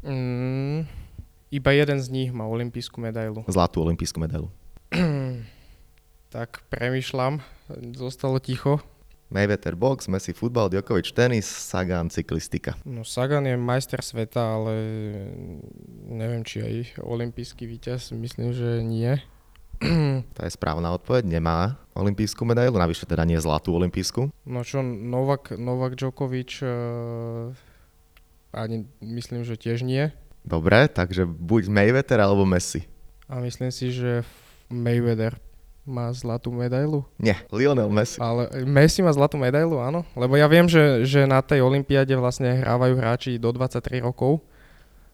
Mm, 0.00 0.88
iba 1.52 1.70
jeden 1.76 1.98
z 2.00 2.08
nich 2.08 2.30
má 2.32 2.48
olympijskú 2.48 3.04
medailu. 3.04 3.44
Zlatú 3.52 3.84
olympijskú 3.84 4.16
medailu. 4.16 4.48
tak 6.34 6.64
premyšľam, 6.72 7.44
zostalo 7.92 8.40
ticho. 8.40 8.80
Mayweather 9.32 9.72
box, 9.72 10.12
Messi 10.12 10.36
futbal, 10.36 10.68
Djokovic 10.68 11.08
tenis, 11.16 11.48
Sagan 11.48 12.12
cyklistika. 12.12 12.76
No 12.84 13.00
Sagan 13.00 13.48
je 13.48 13.56
majster 13.56 14.04
sveta, 14.04 14.60
ale 14.60 14.74
neviem, 16.04 16.44
či 16.44 16.60
aj 16.60 16.74
olimpijský 17.00 17.64
víťaz, 17.64 18.12
myslím, 18.12 18.52
že 18.52 18.84
nie. 18.84 19.16
To 20.36 20.40
je 20.44 20.52
správna 20.52 20.92
odpoveď, 20.94 21.26
nemá 21.26 21.80
olimpijskú 21.96 22.44
medailu, 22.44 22.76
navyše 22.76 23.08
teda 23.08 23.24
nie 23.24 23.40
zlatú 23.40 23.72
olimpijskú. 23.72 24.30
No 24.44 24.60
čo, 24.62 24.84
Novak, 24.84 25.56
Novak 25.56 25.96
Djokovic 25.96 26.62
uh, 26.62 27.50
ani 28.52 28.84
myslím, 29.00 29.48
že 29.48 29.56
tiež 29.56 29.82
nie. 29.82 30.12
Dobre, 30.44 30.86
takže 30.92 31.24
buď 31.24 31.72
Mayweather 31.72 32.20
alebo 32.20 32.44
Messi. 32.44 32.84
A 33.26 33.40
myslím 33.40 33.72
si, 33.72 33.90
že 33.94 34.28
Mayweather 34.68 35.40
má 35.82 36.14
zlatú 36.14 36.54
medailu. 36.54 37.02
Nie, 37.18 37.42
Lionel 37.50 37.90
Messi. 37.90 38.22
Ale 38.22 38.46
Messi 38.62 39.02
má 39.02 39.10
zlatú 39.10 39.34
medailu, 39.34 39.82
áno. 39.82 40.06
Lebo 40.14 40.38
ja 40.38 40.46
viem, 40.46 40.70
že, 40.70 41.02
že 41.02 41.26
na 41.26 41.42
tej 41.42 41.62
olympiáde 41.62 42.14
vlastne 42.14 42.62
hrávajú 42.62 42.94
hráči 42.94 43.30
do 43.38 43.50
23 43.50 44.02
rokov. 44.02 44.42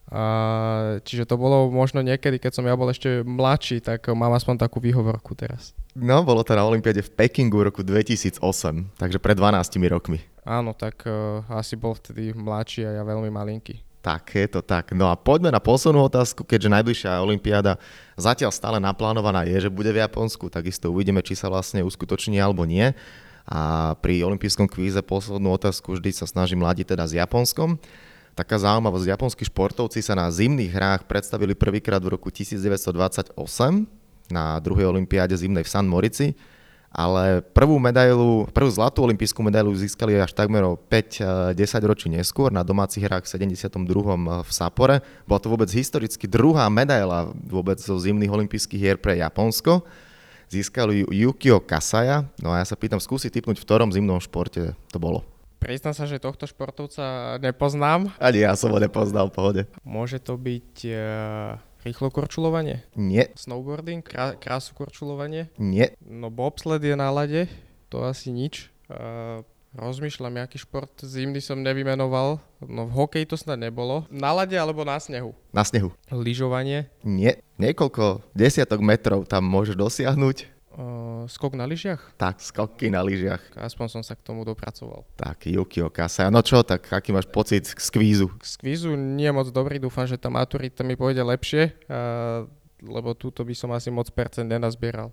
A, 0.09 0.97
čiže 1.05 1.29
to 1.29 1.37
bolo 1.37 1.69
možno 1.69 2.01
niekedy, 2.01 2.41
keď 2.41 2.57
som 2.57 2.65
ja 2.65 2.73
bol 2.73 2.89
ešte 2.89 3.21
mladší, 3.21 3.77
tak 3.77 4.09
mám 4.09 4.33
aspoň 4.33 4.57
takú 4.57 4.81
výhovorku 4.81 5.37
teraz. 5.37 5.77
No, 5.93 6.25
bolo 6.25 6.41
to 6.41 6.57
na 6.57 6.65
Olympiade 6.65 7.05
v 7.05 7.13
Pekingu 7.13 7.61
v 7.61 7.69
roku 7.69 7.81
2008, 7.85 8.41
takže 8.97 9.21
pred 9.21 9.37
12 9.37 9.69
rokmi. 9.85 10.17
Áno, 10.41 10.73
tak 10.73 11.05
uh, 11.05 11.45
asi 11.53 11.77
bol 11.77 11.93
vtedy 11.93 12.33
mladší 12.33 12.89
a 12.89 12.97
ja 12.97 13.03
veľmi 13.05 13.29
malinký. 13.29 13.85
Tak, 13.99 14.31
je 14.31 14.47
to 14.47 14.63
tak. 14.63 14.95
No 14.95 15.11
a 15.11 15.19
poďme 15.19 15.51
na 15.51 15.59
poslednú 15.59 16.07
otázku, 16.07 16.47
keďže 16.47 16.71
najbližšia 16.71 17.19
Olympiáda 17.19 17.75
zatiaľ 18.15 18.55
stále 18.55 18.79
naplánovaná 18.79 19.43
je, 19.43 19.67
že 19.67 19.69
bude 19.69 19.91
v 19.91 19.99
Japonsku, 19.99 20.47
takisto 20.47 20.87
uvidíme, 20.87 21.19
či 21.19 21.35
sa 21.35 21.51
vlastne 21.51 21.83
uskutoční 21.83 22.39
alebo 22.39 22.63
nie. 22.63 22.95
A 23.43 23.91
pri 23.99 24.23
olympijskom 24.23 24.71
kvíze 24.71 25.03
poslednú 25.03 25.51
otázku 25.51 25.99
vždy 25.99 26.15
sa 26.15 26.23
snažím 26.23 26.63
mladiť 26.63 26.95
teda 26.95 27.03
s 27.11 27.17
Japonskom. 27.19 27.75
Taká 28.39 28.55
zaujímavosť, 28.55 29.09
japonskí 29.09 29.43
športovci 29.51 29.99
sa 29.99 30.15
na 30.15 30.31
zimných 30.31 30.71
hrách 30.71 31.01
predstavili 31.03 31.51
prvýkrát 31.51 31.99
v 31.99 32.15
roku 32.15 32.31
1928 32.31 33.35
na 34.31 34.55
druhej 34.63 34.87
olympiáde 34.95 35.35
zimnej 35.35 35.67
v 35.67 35.71
San 35.75 35.91
Morici 35.91 36.39
ale 36.89 37.45
prvú 37.53 37.77
medailu, 37.77 38.49
prvú 38.49 38.69
zlatú 38.73 39.05
olimpijskú 39.05 39.45
medailu 39.45 39.69
získali 39.77 40.17
až 40.17 40.33
takmer 40.33 40.65
o 40.65 40.73
5-10 40.73 41.55
ročí 41.85 42.09
neskôr 42.09 42.49
na 42.49 42.65
domácich 42.65 43.05
hrách 43.05 43.29
v 43.29 43.53
72. 43.53 43.77
v 44.41 44.49
Sapore. 44.49 45.05
Bola 45.29 45.39
to 45.39 45.53
vôbec 45.53 45.69
historicky 45.69 46.25
druhá 46.25 46.65
medaila 46.67 47.29
vôbec 47.45 47.77
zo 47.77 47.93
zimných 47.93 48.33
olympijských 48.33 48.81
hier 48.81 48.97
pre 48.97 49.21
Japonsko. 49.21 49.85
Získali 50.49 51.05
ju 51.05 51.07
Yukio 51.13 51.61
Kasaya. 51.61 52.25
No 52.41 52.49
a 52.49 52.61
ja 52.61 52.65
sa 52.65 52.73
pýtam, 52.73 52.97
skúsi 52.97 53.29
typnúť, 53.29 53.61
v 53.61 53.65
ktorom 53.69 53.93
zimnom 53.93 54.17
športe 54.17 54.73
to 54.89 54.97
bolo. 54.97 55.21
Priznám 55.61 55.93
sa, 55.93 56.09
že 56.09 56.17
tohto 56.17 56.49
športovca 56.49 57.37
nepoznám. 57.37 58.09
Ani 58.17 58.41
ja 58.41 58.57
som 58.57 58.73
ho 58.73 58.79
nepoznal, 58.81 59.29
pohode. 59.29 59.69
Môže 59.85 60.17
to 60.17 60.39
byť 60.39 60.73
uh 60.89 61.68
Rýchlo 61.79 62.11
korčulovanie? 62.11 62.83
Nie. 62.99 63.31
Snowboarding? 63.39 64.03
Krá- 64.03 64.35
krásu 64.35 64.75
korčulovanie? 64.75 65.47
Nie. 65.55 65.95
No 66.03 66.27
bobsled 66.27 66.83
je 66.83 66.95
na 66.99 67.07
lade, 67.07 67.47
to 67.87 68.03
asi 68.03 68.35
nič. 68.35 68.67
Uh, 68.91 69.47
rozmýšľam, 69.79 70.43
aký 70.43 70.59
šport 70.59 70.91
zimný 70.99 71.39
som 71.39 71.63
nevymenoval. 71.63 72.43
No 72.59 72.83
v 72.83 72.91
hokeji 72.99 73.31
to 73.31 73.39
snad 73.39 73.63
nebolo. 73.63 74.03
Na 74.11 74.35
lade 74.35 74.59
alebo 74.59 74.83
na 74.83 74.99
snehu? 74.99 75.31
Na 75.55 75.63
snehu. 75.63 75.95
Lyžovanie? 76.11 76.91
Nie. 77.07 77.39
Niekoľko 77.55 78.27
desiatok 78.35 78.83
metrov 78.83 79.23
tam 79.23 79.47
môžeš 79.47 79.79
dosiahnuť. 79.79 80.58
Skok 81.27 81.59
na 81.59 81.67
lyžiach? 81.67 82.15
Tak, 82.15 82.39
skoky 82.39 82.87
na 82.87 83.03
lyžiach. 83.03 83.43
Aspoň 83.59 83.99
som 83.99 84.01
sa 84.01 84.15
k 84.15 84.23
tomu 84.23 84.47
dopracoval. 84.47 85.03
Tak, 85.19 85.51
Yukio 85.51 85.91
Kasa. 85.91 86.31
No 86.31 86.39
čo, 86.39 86.63
tak 86.63 86.87
aký 86.87 87.11
máš 87.11 87.27
pocit 87.27 87.67
z 87.67 87.89
kvízu? 87.91 88.31
Z 88.39 88.55
kvízu 88.63 88.95
nie 88.95 89.27
moc 89.35 89.51
dobrý, 89.51 89.75
dúfam, 89.75 90.07
že 90.07 90.15
tá 90.15 90.31
maturita 90.31 90.87
mi 90.87 90.95
pôjde 90.95 91.19
lepšie. 91.19 91.75
Uh, 91.91 92.47
lebo 92.79 93.11
túto 93.11 93.43
by 93.43 93.51
som 93.51 93.75
asi 93.75 93.91
moc 93.91 94.07
percent 94.15 94.47
nenazbieral. 94.47 95.11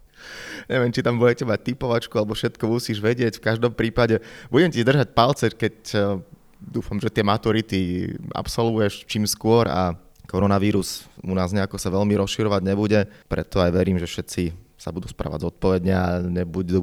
Neviem, 0.71 0.95
či 0.95 1.03
tam 1.03 1.19
budete 1.19 1.43
mať 1.43 1.75
typovačku, 1.75 2.15
alebo 2.15 2.39
všetko 2.39 2.63
musíš 2.71 3.03
vedieť. 3.03 3.43
V 3.43 3.47
každom 3.51 3.75
prípade 3.75 4.23
budem 4.55 4.71
ti 4.71 4.87
držať 4.87 5.19
palce, 5.19 5.51
keď 5.51 5.77
uh, 5.99 6.23
dúfam, 6.63 7.03
že 7.03 7.11
tie 7.11 7.27
maturity 7.27 8.15
absolvuješ 8.31 9.03
čím 9.11 9.27
skôr 9.27 9.67
a 9.67 9.99
koronavírus 10.31 11.07
u 11.23 11.35
nás 11.35 11.55
nejako 11.55 11.79
sa 11.79 11.91
veľmi 11.91 12.19
rozširovať 12.19 12.63
nebude, 12.63 13.07
preto 13.31 13.63
aj 13.63 13.71
verím, 13.71 13.99
že 13.99 14.11
všetci 14.11 14.66
sa 14.77 14.93
budú 14.93 15.09
správať 15.09 15.49
zodpovedne 15.49 15.93
a 15.93 16.21
nebudú 16.21 16.79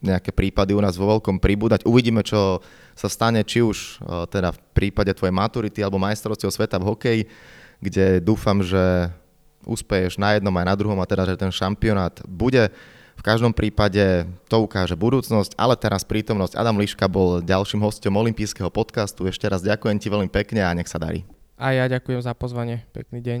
nejaké 0.00 0.30
prípady 0.30 0.72
u 0.72 0.80
nás 0.80 0.96
vo 0.96 1.10
veľkom 1.10 1.42
pribúdať. 1.42 1.84
Uvidíme, 1.84 2.22
čo 2.24 2.64
sa 2.96 3.08
stane, 3.10 3.42
či 3.42 3.60
už 3.60 4.00
e, 4.00 4.26
teda 4.30 4.54
v 4.54 4.58
prípade 4.72 5.12
tvojej 5.12 5.34
maturity 5.34 5.82
alebo 5.82 6.00
majstrovstiev 6.00 6.54
sveta 6.54 6.78
v 6.78 6.88
hokeji, 6.88 7.22
kde 7.82 8.22
dúfam, 8.22 8.62
že 8.62 9.10
uspeješ 9.66 10.16
na 10.16 10.38
jednom 10.38 10.54
aj 10.54 10.66
na 10.66 10.74
druhom 10.78 10.98
a 11.02 11.06
teda, 11.06 11.26
že 11.28 11.36
ten 11.36 11.50
šampionát 11.50 12.14
bude. 12.24 12.70
V 13.18 13.26
každom 13.26 13.50
prípade 13.50 14.30
to 14.46 14.62
ukáže 14.62 14.94
budúcnosť, 14.94 15.58
ale 15.58 15.74
teraz 15.74 16.06
prítomnosť 16.06 16.54
Adam 16.54 16.78
Liška 16.78 17.10
bol 17.10 17.42
ďalším 17.42 17.82
hostom 17.82 18.14
olympijského 18.14 18.70
podcastu. 18.70 19.26
Ešte 19.26 19.50
raz 19.50 19.58
ďakujem 19.66 19.98
ti 19.98 20.06
veľmi 20.06 20.30
pekne 20.30 20.62
a 20.62 20.70
nech 20.70 20.86
sa 20.86 21.02
darí. 21.02 21.26
A 21.58 21.74
ja 21.74 21.90
ďakujem 21.90 22.22
za 22.22 22.38
pozvanie. 22.38 22.86
Pekný 22.94 23.18
deň. 23.18 23.40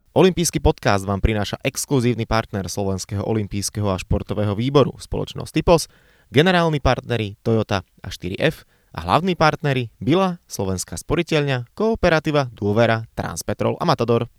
Olympijský 0.11 0.59
podcast 0.59 1.07
vám 1.07 1.23
prináša 1.23 1.55
exkluzívny 1.63 2.27
partner 2.27 2.67
Slovenského 2.67 3.23
olympijského 3.23 3.87
a 3.87 3.95
športového 3.95 4.51
výboru, 4.59 4.91
spoločnosť 4.99 5.51
Typos, 5.55 5.87
generálni 6.27 6.83
partneri 6.83 7.39
Toyota 7.39 7.87
a 8.03 8.11
4F 8.11 8.67
a 8.91 9.07
hlavní 9.07 9.39
partneri 9.39 9.87
Bila, 10.03 10.43
Slovenská 10.51 10.99
sporiteľňa, 10.99 11.71
Kooperativa, 11.71 12.51
Dôvera, 12.51 13.07
Transpetrol 13.15 13.79
a 13.79 13.87
Matador. 13.87 14.27